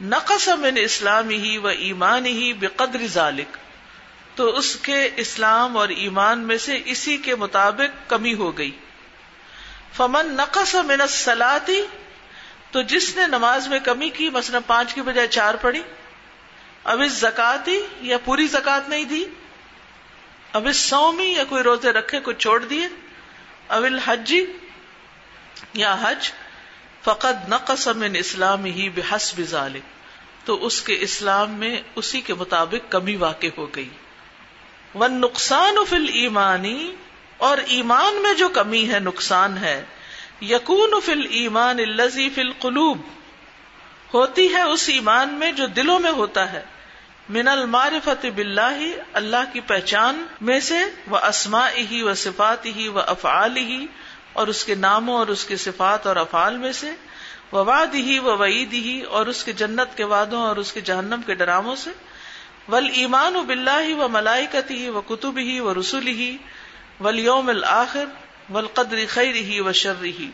[0.00, 3.56] نقص من اسلام ہی و ایمان ہی بے ذالک
[4.34, 8.70] تو اس کے اسلام اور ایمان میں سے اسی کے مطابق کمی ہو گئی۔
[9.96, 11.86] فمن نقص من سلاتی
[12.70, 15.82] تو جس نے نماز میں کمی کی، مثلا پانچ کی بجائے چار پڑی
[16.84, 19.24] اب اس زکاتی یا پوری زکات نہیں دی؟
[20.52, 22.88] اب اس سومی یا کوئی روزے رکھے کچھ چھوڑ دیے؟
[23.66, 24.46] اول حجی
[25.74, 26.32] یا حج
[27.04, 29.82] فقط نقص من اسلام ہی بحسب ذالک۔
[30.46, 33.88] تو اس کے اسلام میں اسی کے مطابق کمی واقع ہو گئی۔
[34.94, 36.94] ون نقصان فل ایمانی
[37.36, 39.84] اور ایمان میں جو کمی ہے، نقصان ہے۔
[40.42, 42.98] یقون فل ایمان الزی فل قلوب
[44.14, 46.62] ہوتی ہے اس ایمان میں جو دلوں میں ہوتا ہے۔
[47.28, 48.80] من المعرفت بلّہ
[49.12, 53.86] اللہ کی پہچان میں سے وہ اسما ہی و صفات ہی و افعال ہی
[54.32, 56.90] اور اس کے ناموں اور اس کے صفات اور افعال میں سے۔
[57.52, 61.20] واد ہی و وعید ہی اور اس کے جنت کے وادوں اور اس کے جہنم
[61.26, 61.90] کے ڈراموں سے۔
[62.68, 66.36] ول ایمان و بلّہ و ملائکت ہی و کتب ہی و رسول ہی
[67.00, 68.04] ولیوم الآخر
[68.52, 70.30] ول قدر خیر ہی و شر ہی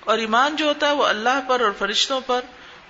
[0.00, 2.40] اور ایمان جو ہوتا ہے وہ اللہ پر اور فرشتوں پر۔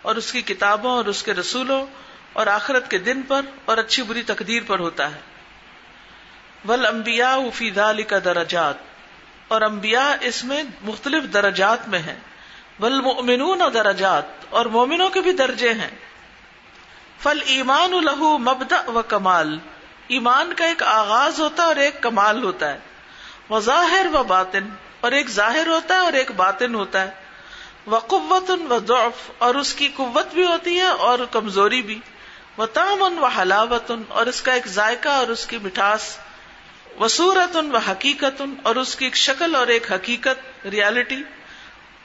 [0.05, 1.87] اور اس کی کتابوں اور اس کے رسولوں
[2.33, 5.21] اور آخرت کے دن پر اور اچھی بری تقدیر پر ہوتا ہے۔
[6.69, 8.75] ول امبیا فی دال کا درجات۔
[9.49, 12.17] اور انبیاء اس میں مختلف درجات میں ہیں۔
[12.81, 15.91] والمؤمنون درجات۔ اور مومنوں کے بھی درجے ہیں۔
[17.19, 19.59] فل ایمان الہو مبدا و کمال
[20.09, 22.79] ایمان کا ایک آغاز ہوتا ہے اور ایک کمال ہوتا ہے۔
[23.49, 24.69] وہ ظاہر و باطن
[25.01, 27.24] اور ایک ظاہر ہوتا ہے اور ایک باطن ہوتا ہے۔
[27.87, 32.01] وہ قوت و ضعف، اور اس کی قوت بھی ہوتی ہے اور کمزوری بھی۔
[32.57, 36.19] وہ تامن و حلاوت اور اس کا ایک ذائقہ اور اس کی مٹھاس۔
[37.01, 41.23] وصورت و حقیقت اور اس کی ایک شکل اور ایک حقیقت، ریالٹی۔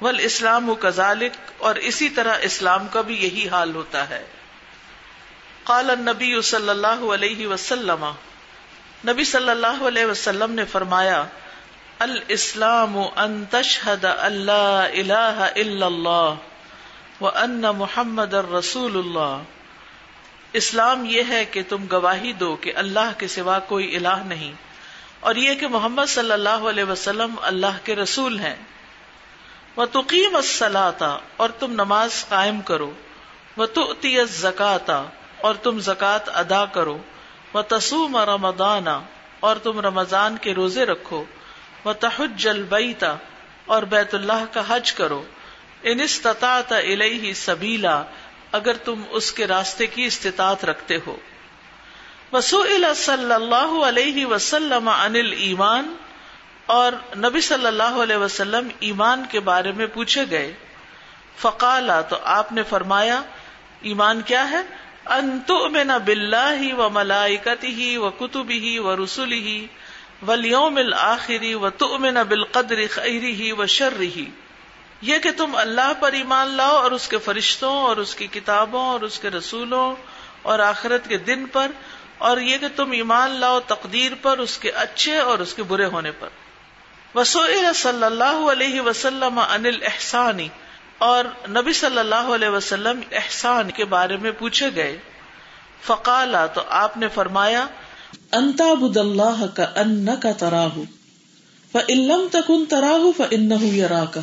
[0.02, 4.26] ول اسلام و کزالک اور اسی طرح اسلام کا بھی یہی حال ہوتا ہے۔
[5.64, 8.06] قال نبی صلی اللہ علیہ وسلم،
[9.08, 11.26] نبی صلی اللہ علیہ وسلم نے فرمایا
[12.00, 16.34] الاسلام ان تشہد اللہ الہ الا اللہ
[17.22, 19.38] و ان محمد الرسول اللہ۔
[20.54, 24.52] اسلام یہ ہے کہ تم گواہی دو کہ اللہ کے سوا کوئی الہ نہیں۔
[25.20, 28.56] اور یہ کہ محمد صلی اللہ علیہ وسلم اللہ کے رسول ہیں۔
[29.76, 32.92] وہ تقیم السلاتا اور تم نماز قائم کرو۔
[33.58, 33.94] وہ تو
[34.30, 35.04] زکاتا
[35.42, 36.98] اور تم زکات ادا کرو۔
[37.54, 38.86] وہ تسوم رمضان
[39.40, 41.24] اور تم رمضان کے روزے رکھو۔
[41.84, 43.16] وہ تحج البیتا
[43.66, 45.24] اور بیت اللہ کا حج کرو۔
[45.84, 48.04] ان استطاعت الیہ سبیلا،
[48.52, 51.18] اگر تم اس کے راستے کی استطاعت رکھتے ہو۔
[52.34, 55.96] وسوء صلی اللہ علیہ وسلم انل ایمان
[56.66, 60.54] اور نبی صلی اللہ علیہ وسلم ایمان کے بارے میں پوچھے گئے۔
[61.38, 63.22] فقالا، تو آپ نے فرمایا،
[63.82, 64.62] ایمان کیا ہے؟
[65.06, 69.68] انتو میں نہ و ملائکت ہی و کتب ہی و رسول ہی
[70.28, 74.26] ولیوم الآخری و تو بالقدر خیری ہی و شر ہی
[75.02, 78.82] یہ کہ تم اللہ پر ایمان لاؤ اور اس کے فرشتوں اور اس کی کتابوں
[78.82, 79.96] اور اس کے رسولوں
[80.42, 81.68] اور آخرت کے دن پر
[82.18, 85.86] اور یہ کہ تم ایمان لاؤ تقدیر پر اس کے اچھے اور اس کے برے
[85.86, 86.30] ہونے پر.
[87.16, 90.48] وسوئل صلی اللہ علیہ وسلم انل احسانی
[90.98, 94.98] اور نبی صلی اللہ علیہ وسلم احسان کے بارے میں پوچھے گئے.
[95.82, 97.66] فقالا تو آپ نے فرمایا
[98.32, 100.70] انتا بد اللہ کا ان کا تراہ
[101.72, 104.22] فلم تکن تراہ فن یرا کا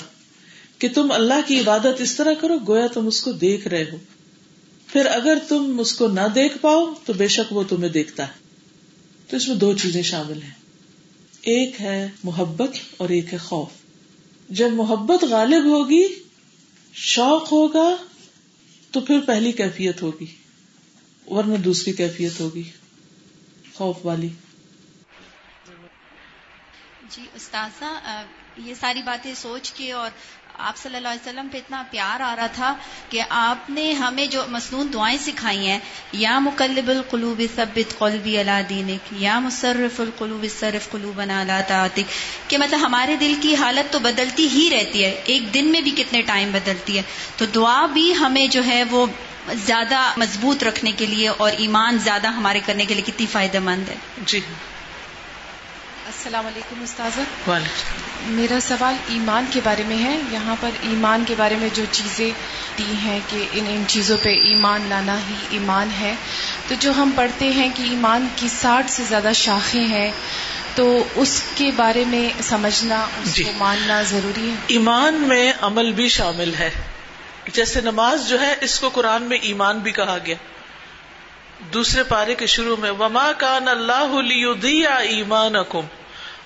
[0.79, 3.97] کہ تم اللہ کی عبادت اس طرح کرو گویا تم اس کو دیکھ رہے ہو۔
[4.87, 8.33] پھر اگر تم اس کو نہ دیکھ پاؤ تو بے شک وہ تمہیں دیکھتا ہے۔
[9.29, 10.51] تو اس میں دو چیزیں شامل ہیں۔
[11.41, 13.69] ایک ہے محبت اور ایک ہے خوف۔
[14.51, 16.03] جب محبت غالب ہوگی،
[16.95, 17.97] شوق ہوگا،
[18.91, 20.27] تو پھر پہلی کیفیت ہوگی،
[21.27, 22.63] ورنہ دوسری کیفیت ہوگی۔
[23.77, 24.29] خوف والی۔
[27.11, 28.23] جی استاذہ
[28.57, 30.11] یہ ساری باتیں سوچ کے اور
[30.59, 32.73] آپ صلی اللہ علیہ وسلم پہ اتنا پیار آ رہا تھا
[33.09, 35.79] کہ آپ نے ہمیں جو مصنون دعائیں سکھائی ہیں،
[36.13, 41.21] یا مقلب القلوب ثبت قلبی اللہ دینک، یا مصرف القلوب صرف قلوب
[41.69, 45.81] تعتق کہ مطلب ہمارے دل کی حالت تو بدلتی ہی رہتی ہے، ایک دن میں
[45.81, 47.03] بھی کتنے ٹائم بدلتی ہے۔
[47.37, 49.07] تو دعا بھی ہمیں جو ہے وہ
[49.55, 53.89] زیادہ مضبوط رکھنے کے لیے اور ایمان زیادہ ہمارے کرنے کے لیے کتنی فائدہ مند
[53.89, 53.95] ہے۔
[54.27, 54.41] جی۔
[56.07, 57.51] السلام علیکم استاذہ۔
[58.27, 62.31] میرا سوال ایمان کے بارے میں ہے۔ یہاں پر ایمان کے بارے میں جو چیزیں
[62.79, 66.15] دی ہیں کہ ان ان چیزوں پہ ایمان لانا ہی ایمان ہے۔
[66.69, 70.11] تو جو ہم پڑھتے ہیں کہ ایمان کی ساٹھ سے زیادہ شاخیں ہیں
[70.75, 75.93] تو اس کے بارے میں سمجھنا اس جی۔ کو ماننا ضروری ہے۔ ایمان میں عمل
[75.93, 76.71] بھی شامل ہے۔
[77.53, 80.35] جیسے نماز جو ہے، اس کو قرآن میں ایمان بھی کہا گیا۔
[81.75, 85.53] دوسرے پارے کے شروع میں، وما کان اللہ ایمان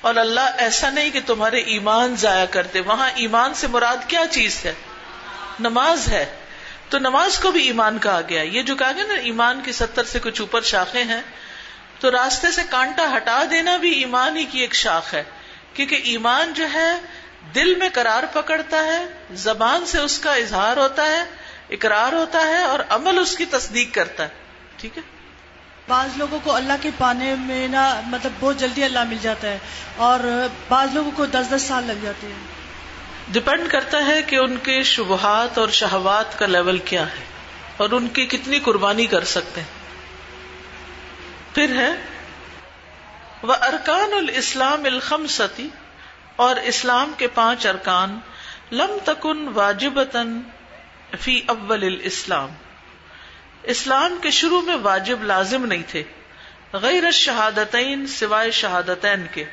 [0.00, 4.60] اور اللہ ایسا نہیں کہ تمہارے ایمان ضائع کرتے وہاں ایمان سے مراد کیا چیز
[4.64, 4.72] ہے؟
[5.60, 6.36] نماز ہے۔
[6.88, 10.04] تو نماز کو بھی ایمان کہا گیا۔ یہ جو کہا گیا نا، ایمان کی ستر
[10.04, 11.20] سے کچھ اوپر شاخیں ہیں،
[12.00, 15.22] تو راستے سے کانٹا ہٹا دینا بھی ایمان ہی کی ایک شاخ ہے۔
[15.74, 16.90] کیونکہ ایمان جو ہے
[17.54, 21.24] دل میں قرار پکڑتا ہے زبان سے اس کا اظہار ہوتا ہے
[21.70, 24.28] اقرار ہوتا ہے اور عمل اس کی تصدیق کرتا ہے۔
[24.76, 25.02] ٹھیک ہے؟
[25.88, 29.58] بعض لوگوں کو اللہ کے پانے میں نا مطلب بہت جلدی اللہ مل جاتا ہے
[29.96, 32.60] اور بعض لوگوں کو دس دس سال لگ جاتے ہیں۔
[33.32, 37.24] ڈپینڈ کرتا ہے کہ ان کے شبہات اور شہوات کا لیول کیا ہے
[37.76, 39.68] اور ان کی کتنی قربانی کر سکتے ہیں۔
[41.54, 41.92] پھر ہے
[43.42, 45.68] وہ ارکان الاسلام الخم ستی
[46.40, 48.20] اور اسلام کے پانچ ارکان
[48.72, 49.92] لم تکن واجب
[51.20, 52.48] فی اول الاسلام۔
[53.62, 56.02] اسلام کے شروع میں واجب لازم نہیں تھے۔
[56.72, 59.44] غیر شہادتین سوائے شہادتین کے۔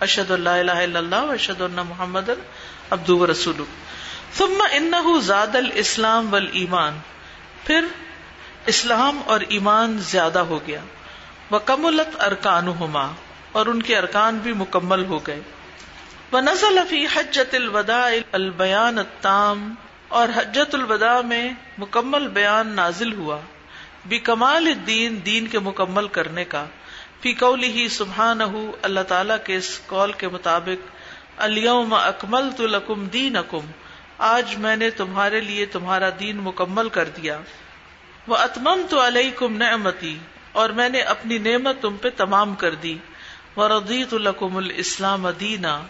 [0.00, 2.30] اشد اللہ الہ الا اللہ اشد اللہ محمد
[2.90, 3.64] ابدو رسول
[4.34, 6.98] ثم انہ زاد الاسلام والایمان۔
[7.64, 7.84] پھر
[8.66, 10.80] اسلام اور ایمان زیادہ ہو گیا۔
[11.50, 12.68] وہ کملت ارکان
[13.52, 15.40] اور ان کے ارکان بھی مکمل ہو گئے۔
[16.40, 19.74] نزل فی حجت الوداع البیان التام،
[20.08, 23.38] اور حجت الوداع میں مکمل بیان نازل ہوا
[24.06, 26.64] بھی کمال دین دین کے مکمل کرنے کا۔
[27.20, 28.40] فی قولی ہی سبحان
[28.82, 30.88] اللہ تعالی کے اس قول کے مطابق
[31.36, 33.70] اليوم اکملت لکم دینکم،
[34.18, 37.38] آج میں نے تمہارے لیے تمہارا دین مکمل کر دیا۔
[38.28, 40.16] وہ اتمم تو علیکم نعمتی،
[40.52, 42.96] اور میں نے اپنی نعمت تم پہ تمام کر دی۔
[43.56, 45.80] وہ ردیت الکم الاسلام دینا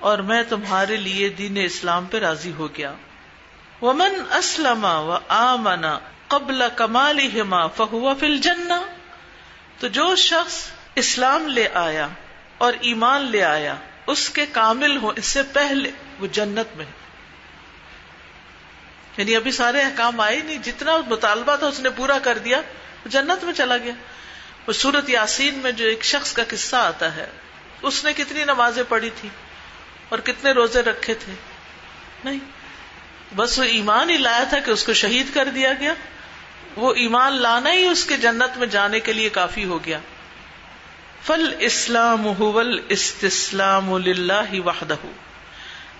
[0.00, 2.92] اور میں تمہارے لیے دین اسلام پہ راضی ہو گیا۔
[3.82, 8.82] ومن اسلم و آمنا قبل کمال ہما فہو فل جنا
[9.78, 12.08] تو جو شخص اسلام لے آیا
[12.58, 13.74] اور ایمان لے آیا،
[14.06, 15.90] اس کے کامل ہو اس سے پہلے
[16.20, 16.86] وہ جنت میں۔
[19.16, 22.58] یعنی ابھی سارے احکام آئے نہیں، جتنا مطالبہ تھا اس نے پورا کر دیا،
[23.04, 23.92] وہ جنت میں چلا گیا۔
[24.66, 27.26] وہ سورت یاسین میں جو ایک شخص کا قصہ آتا ہے،
[27.82, 29.28] اس نے کتنی نمازیں پڑھی تھی
[30.08, 31.32] اور کتنے روزے رکھے تھے
[32.24, 32.38] نہیں
[33.36, 35.94] بس وہ ایمان ہی لایا تھا کہ اس کو شہید کر دیا گیا
[36.76, 39.98] وہ ایمان لانا ہی اس کے جنت میں جانے کے لیے کافی ہو گیا
[41.22, 42.26] فل اسلام
[42.88, 44.96] استسلام وحدہ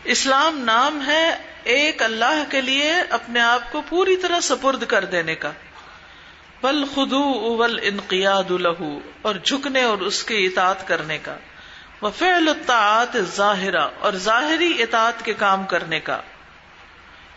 [0.04, 1.24] اسلام نام ہے
[1.64, 5.52] ایک اللہ کے لیے اپنے آپ کو پوری طرح سپرد کر دینے کا
[6.62, 11.36] بل خدو اول انقیاد الہو اور جھکنے اور اس کے اطاعت کرنے کا
[12.00, 16.20] فعل الطاعات ظاہرہ اور ظاہری اطاعت کے کام کرنے کا۔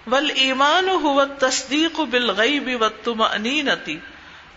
[0.07, 3.99] ول ایمان ہو تصدیق بالغیب والطمأنینتی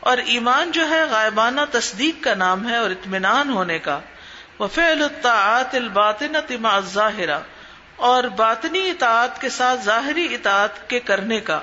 [0.01, 4.01] اور ایمان جو ہے غائبانہ تصدیق کا نام ہے اور اطمینان ہونے کا۔
[4.61, 7.39] وفعل الطاعات الباطنۃ مع الظاہرہ
[7.97, 11.61] اور باطنی اطاعت کے ساتھ ظاہری اطاعت کے کرنے کا۔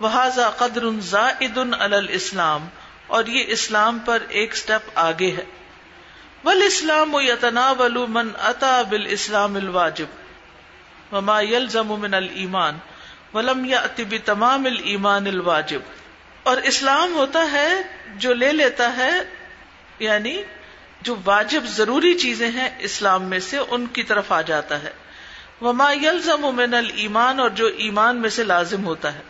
[0.00, 2.68] وہذا قدر زائد علی الاسلام
[3.06, 5.44] اور یہ اسلام پر ایک سٹیپ آگے ہے۔
[6.46, 10.06] ول اسلام و یتنا ولو من اتا بل اسلام الواجب
[11.12, 12.78] وما يلزم من الایمان
[13.34, 15.80] ولم یأتی بتمام الایمان الواجب
[16.42, 17.82] اور اسلام ہوتا ہے
[18.16, 19.10] جو لے لیتا ہے
[19.98, 20.42] یعنی
[21.02, 24.90] جو واجب ضروری چیزیں ہیں اسلام میں سے ان کی طرف آ جاتا ہے۔
[25.60, 29.22] وما يلزم من الایمان اور جو ایمان میں سے لازم ہوتا ہے۔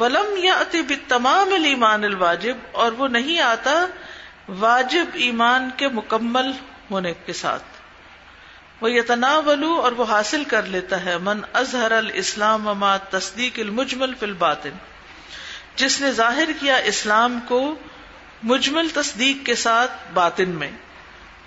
[0.00, 3.86] ولم یأتی بتمام الایمان الواجب اور وہ نہیں آتا
[4.48, 6.52] واجب ایمان کے مکمل
[6.90, 7.62] ہونے کے ساتھ۔
[8.80, 14.26] وہ یتناولو اور وہ حاصل کر لیتا ہے، من اظہر الاسلام اما تصدیق المجمل فی
[14.26, 14.70] الباطن۔
[15.76, 17.74] جس نے ظاہر کیا اسلام کو
[18.42, 20.70] مجمل تصدیق کے ساتھ باطن میں۔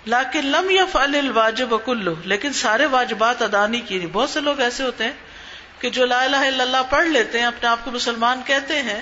[0.06, 4.82] لاکن لم یفعل الواجب کلو لیکن سارے واجبات ادا نہیں کیے۔ بہت سے لوگ ایسے
[4.82, 5.12] ہوتے ہیں
[5.78, 9.00] کہ جو لا الہ الا اللہ پڑھ لیتے ہیں، اپنے آپ کو مسلمان کہتے ہیں،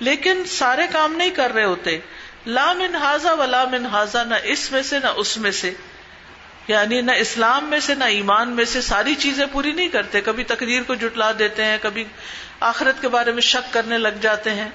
[0.00, 1.98] لیکن سارے کام نہیں کر رہے ہوتے۔
[2.46, 5.74] لام ان ہاضا و لام ہاضا نہ اس میں سے نہ اس میں سے۔
[6.68, 10.44] یعنی نہ اسلام میں سے نہ ایمان میں سے ساری چیزیں پوری نہیں کرتے۔ کبھی
[10.44, 12.04] تقریر کو جٹلا دیتے ہیں، کبھی
[12.60, 14.68] آخرت کے بارے میں شک کرنے لگ جاتے ہیں۔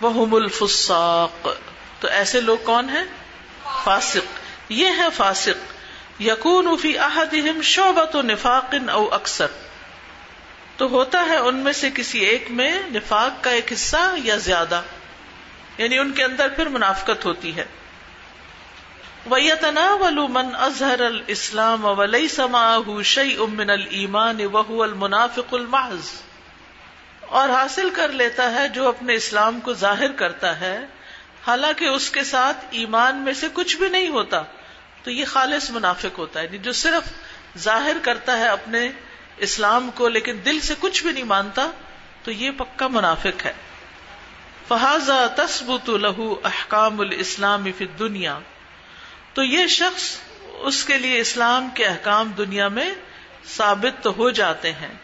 [0.00, 1.48] وہ الفساق۔
[2.00, 3.04] تو ایسے لوگ کون ہیں؟
[3.84, 5.72] فاسق۔ یہ ہے فاسق۔
[6.22, 9.46] یقون فی احدہم شعبت و نفاق او اکثر۔
[10.76, 14.82] تو ہوتا ہے ان میں سے کسی ایک میں نفاق کا ایک حصہ یا زیادہ۔
[15.78, 17.64] یعنی ان کے اندر پھر منافقت ہوتی ہے۔
[19.30, 26.10] وَيَتَنَاوَلُ مَنْ أَظْهَرَ الْإِسْلَامَ وَلَيْسَ مَعَهُ شَيْءٌ مِّنَ الْإِيمَانِ وَهُوَ الْمُنَافِقُ الْمَحْض
[27.20, 30.86] اور حاصل کر لیتا ہے جو اپنے اسلام کو ظاہر کرتا ہے۔
[31.46, 34.42] حالانکہ اس کے ساتھ ایمان میں سے کچھ بھی نہیں ہوتا۔
[35.02, 37.12] تو یہ خالص منافق ہوتا ہے۔ یعنی جو صرف
[37.58, 38.90] ظاہر کرتا ہے اپنے
[39.36, 41.70] اسلام کو، لیکن دل سے کچھ بھی نہیں مانتا،
[42.24, 43.52] تو یہ پکا منافق ہے۔
[44.68, 48.38] فہذا تسبت لہو احکام الاسلام فی دنیا
[49.34, 52.90] تو یہ شخص اس کے لیے اسلام کے احکام دنیا میں
[53.46, 54.94] ثابت تو ہو جاتے ہیں۔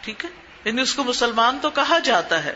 [0.00, 0.30] ٹھیک ہے؟
[0.64, 2.54] یعنی اس کو مسلمان تو کہا جاتا ہے۔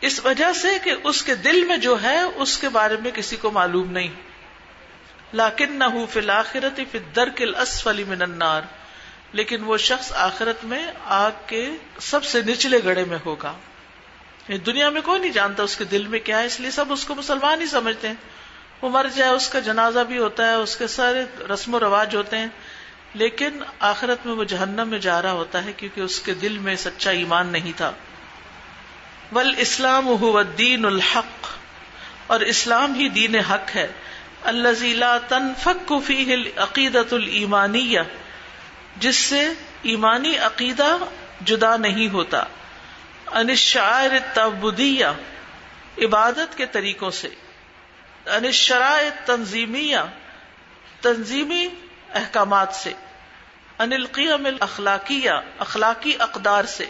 [0.00, 3.36] اس وجہ سے کہ اس کے دل میں جو ہے، اس کے بارے میں کسی
[3.36, 4.08] کو معلوم نہیں۔
[5.34, 8.62] لاکن نہ فی الآخرت فی درک الاسفل من النار۔
[9.32, 11.70] لیکن وہ شخص آخرت میں آگ کے
[12.00, 13.52] سب سے نچلے گڑے میں ہوگا۔
[14.48, 16.92] یعنی دنیا میں کوئی نہیں جانتا اس کے دل میں کیا ہے، اس لیے سب
[16.92, 18.14] اس کو مسلمان ہی سمجھتے ہیں۔
[18.82, 21.24] وہ مر جائے، اس کا جنازہ بھی ہوتا ہے، اس کے سارے
[21.54, 22.46] رسم و رواج ہوتے ہیں۔
[23.14, 26.76] لیکن آخرت میں وہ جہنم میں جا رہا ہوتا ہے کیونکہ اس کے دل میں
[26.76, 27.92] سچا ایمان نہیں تھا۔
[29.32, 30.08] ول اسلام
[30.58, 31.46] دین الحق۔
[32.26, 33.86] اور اسلام ہی دین حق ہے۔
[34.42, 37.94] اللہ تنفک فی عقیدت المانی
[38.96, 39.48] جس سے
[39.82, 40.96] ایمانی عقیدہ
[41.44, 42.44] جدا نہیں ہوتا۔
[43.34, 45.06] انشاعر تبدیہ
[45.98, 47.28] عبادت کے طریقوں سے
[48.26, 49.98] انشرائے تنظیمیہ
[51.00, 51.68] تنظیمی
[52.14, 52.92] احکامات سے
[53.78, 56.86] انل قیم اخلاقیہ اخلاقی اقدار سے،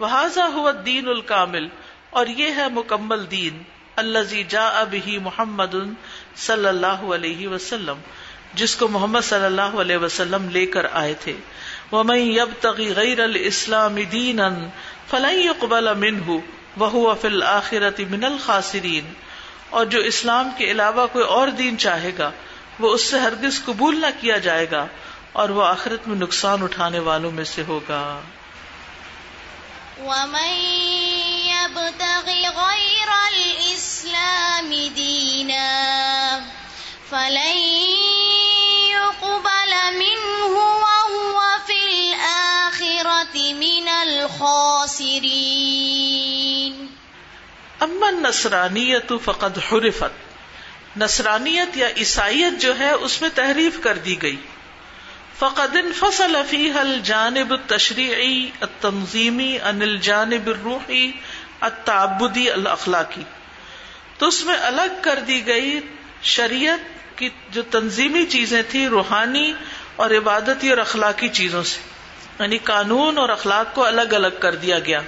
[0.00, 1.68] وہذا ہوا دین الکامل،
[2.10, 3.62] اور یہ ہے مکمل دین
[3.96, 5.74] اللہ جا اب ہی محمد
[6.36, 8.00] صلی اللہ علیہ وسلم،
[8.54, 11.32] جس کو محمد صلی اللہ علیہ وسلم لے کر آئے تھے۔
[11.90, 13.18] وہ میں یب تغی غیر
[15.10, 16.38] الاسلام فلئی اقبال امن
[16.76, 19.12] وہ فل آخرت من الخاصرین
[19.70, 22.30] اور جو اسلام کے علاوہ کوئی اور دین چاہے گا،
[22.80, 24.86] وہ اس سے ہرگز قبول نہ کیا جائے گا
[25.32, 28.20] اور وہ آخرت میں نقصان اٹھانے والوں میں سے ہوگا۔
[29.98, 30.64] من
[44.34, 46.86] الخاسرين
[47.80, 54.36] امن نسرانیت فقد حرفت۔ نسرانیت یا عیسائیت جو ہے، اس میں تحریف کر دی گئی۔
[55.38, 61.12] فقد انفصل فيها الجانب التشریعی التنظیمی ان الجانب الروحی
[61.60, 63.22] التعبدی الاخلاقی۔
[64.18, 65.80] تو اس میں الگ کر دی گئی
[66.22, 69.52] شریعت کی جو تنظیمی چیزیں تھیں، روحانی
[69.96, 71.93] اور عبادتی اور اخلاقی چیزوں سے۔
[72.40, 75.00] یعنی قانون اور اخلاق کو الگ الگ کر دیا گیا۔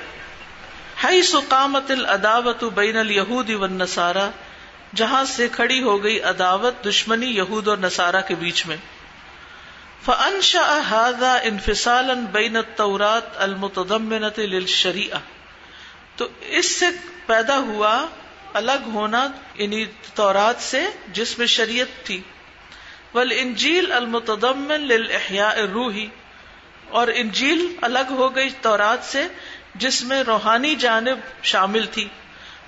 [1.02, 4.30] ہائی سقامت العداوت بین الہود و نسارا
[4.94, 8.76] جہاں سے کھڑی ہو گئی عداوت دشمنی یہود اور نسارا کے بیچ میں۔
[10.04, 15.18] فنشا ہاضا انفصال بین التورات المتضمنت للشریعہ۔
[16.16, 16.86] تو اس سے
[17.26, 18.06] پیدا ہوا
[18.52, 22.20] الگ ہونا یعنی تورات سے، جس میں شریعت تھی۔
[23.14, 26.06] ول انجیل المتدمن للاحیاء الروحی۔
[26.88, 29.26] اور انجیل الگ ہو گئی تورات سے،
[29.74, 32.08] جس میں روحانی جانب شامل تھی۔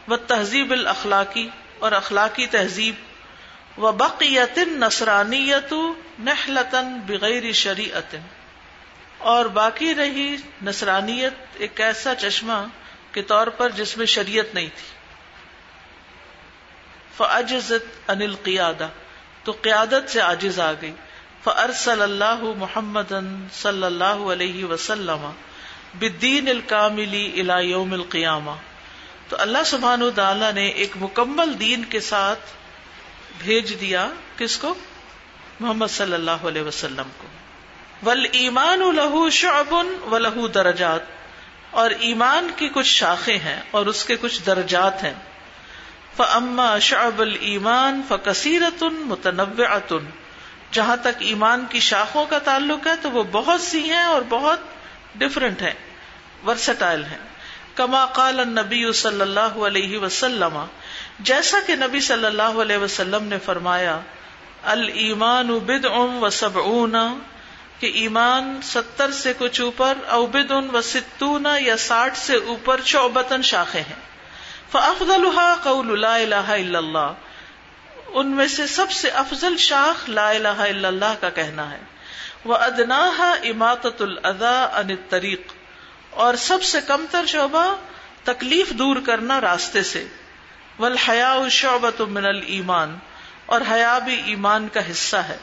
[0.09, 1.49] وہ تہذیب الاخلاقی
[1.79, 2.95] اور اخلاقی تہذیب۔
[3.81, 5.75] و بقیت نسرانیت
[6.21, 8.17] نحلتن بغیر شریعت۔
[9.19, 12.65] اور باقی رہی نسرانیت ایک ایسا چشمہ
[13.13, 14.99] کے طور پر جس میں شریعت نہیں تھی۔
[17.17, 18.89] فعجزت انل قیادہ
[19.45, 20.93] تو قیادت سے عاجز آ گئی۔
[21.45, 23.13] فارسل اللہ محمد
[23.53, 25.31] صلی اللہ علیہ وسلم
[25.95, 28.51] بدین الکاملی الا یوم القیامہ
[29.29, 32.39] تو اللہ سبحان تعالی نے ایک مکمل دین کے ساتھ
[33.39, 34.75] بھیج دیا کس کو؟
[35.61, 37.27] محمد صلی اللہ علیہ وسلم کو۔
[38.11, 39.75] ول ایمان لہو شعب
[40.11, 41.01] و لہو درجات۔
[41.71, 45.15] اور ایمان کی کچھ شاخیں ہیں اور اس کے کچھ درجات ہیں۔
[46.17, 49.65] فما شعب المان فکثیرت متنوع
[50.73, 54.59] جہاں تک ایمان کی شاخوں کا تعلق ہے تو وہ بہت سی ہیں اور بہت
[55.15, 55.75] ڈفرنٹ ہے
[56.47, 57.17] ورسٹائل ہے
[57.75, 60.65] کما قال نبی صلی اللہ علیہ وسلم،
[61.21, 64.01] جیسا کہ نبی صلی اللہ علیہ وسلم نے فرمایا
[64.63, 66.59] المان بد ام و سب
[67.79, 72.81] کہ ایمان ستر سے کچھ اوپر، او بد ان و ستون، یا ساٹھ سے اوپر
[72.85, 74.01] چوبتن شاخے ہیں۔
[74.73, 77.13] فافضلها قول لا الہ الا اللہ
[78.09, 81.81] ان میں سے سب سے افضل شاخ لا الہ الا اللہ کا کہنا ہے۔
[82.45, 83.11] وہ ادنا
[83.43, 85.41] اماطت الدا ان طریق
[86.11, 87.75] اور سب سے کم تر شعبہ
[88.25, 90.07] تکلیف دور کرنا راستے سے۔
[90.79, 92.99] والحیاء شعبت من الایمان
[93.47, 95.37] اور حیا بھی ایمان کا حصہ ہے۔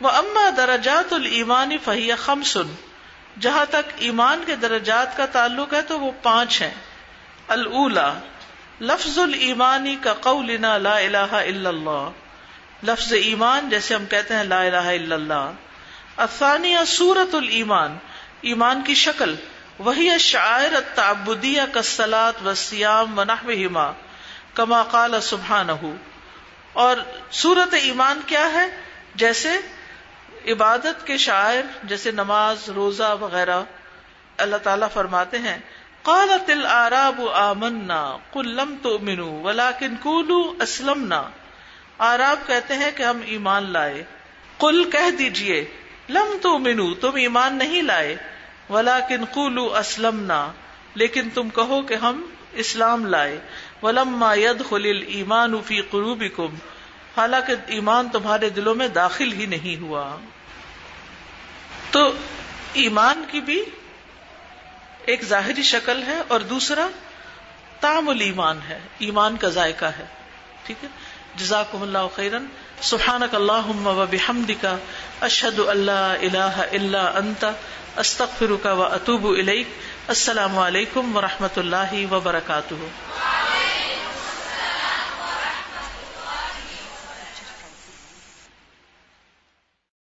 [0.00, 2.74] وہ اما درجات المان فہی خمسن
[3.40, 6.74] جہاں تک ایمان کے درجات کا تعلق ہے تو وہ پانچ ہیں۔
[7.48, 8.12] الا
[8.80, 12.08] لفظ المانی کا قولنا لا الہ الا اللہ.
[12.82, 15.50] لفظ ایمان جیسے ہم کہتے ہیں لا الہ الا اللہ.
[16.16, 17.98] افانیہ سورت المان
[18.40, 19.34] ایمان کی شکل.
[19.78, 23.92] وہی شاعر تعبدیہ کسلات و سیام و نحوہما.
[24.54, 25.72] کما قال سبحانہ
[26.72, 26.96] اور
[27.30, 28.66] سورت ایمان کیا ہے؟
[29.14, 29.48] جیسے
[30.48, 33.60] عبادت کے شاعر جیسے نماز، روزہ وغیرہ.
[34.36, 35.58] اللہ تعالیٰ فرماتے ہیں
[36.06, 41.22] قالت العراب آمنا، قل لم تؤمنوا، ولكن قولوا اسلمنا
[41.98, 44.04] آراب کہتے ہیں کہ ہم ایمان لائے۔
[44.58, 45.64] کل کہہ دیجیے،
[46.08, 48.16] لم تو منو تم ایمان نہیں لائے۔
[48.70, 50.32] ولا کن قلو اسلم
[50.94, 53.38] لیکن تم کہو کہ ہم اسلام لائے۔
[53.82, 56.54] ولما ید خل ایمان فی قروبی کم
[57.16, 60.16] حالانکہ ایمان تمہارے دلوں میں داخل ہی نہیں ہوا۔
[61.90, 62.12] تو
[62.72, 63.64] ایمان کی بھی
[65.06, 66.88] ایک ظاہری شکل ہے اور دوسرا
[67.80, 70.04] تام ایمان ہے، ایمان کا ذائقہ ہے۔
[70.66, 70.88] ٹھیک ہے؟
[71.36, 72.46] جزاکم اللہ خیرن
[72.82, 74.66] سبحانک اللہم و بحمدک،
[75.20, 77.44] اشہد اللہ الہ الا انت،
[77.96, 79.68] استغفرک و اتوب الیک۔
[80.08, 82.74] السلام علیکم و رحمت اللہ وبرکاتہ۔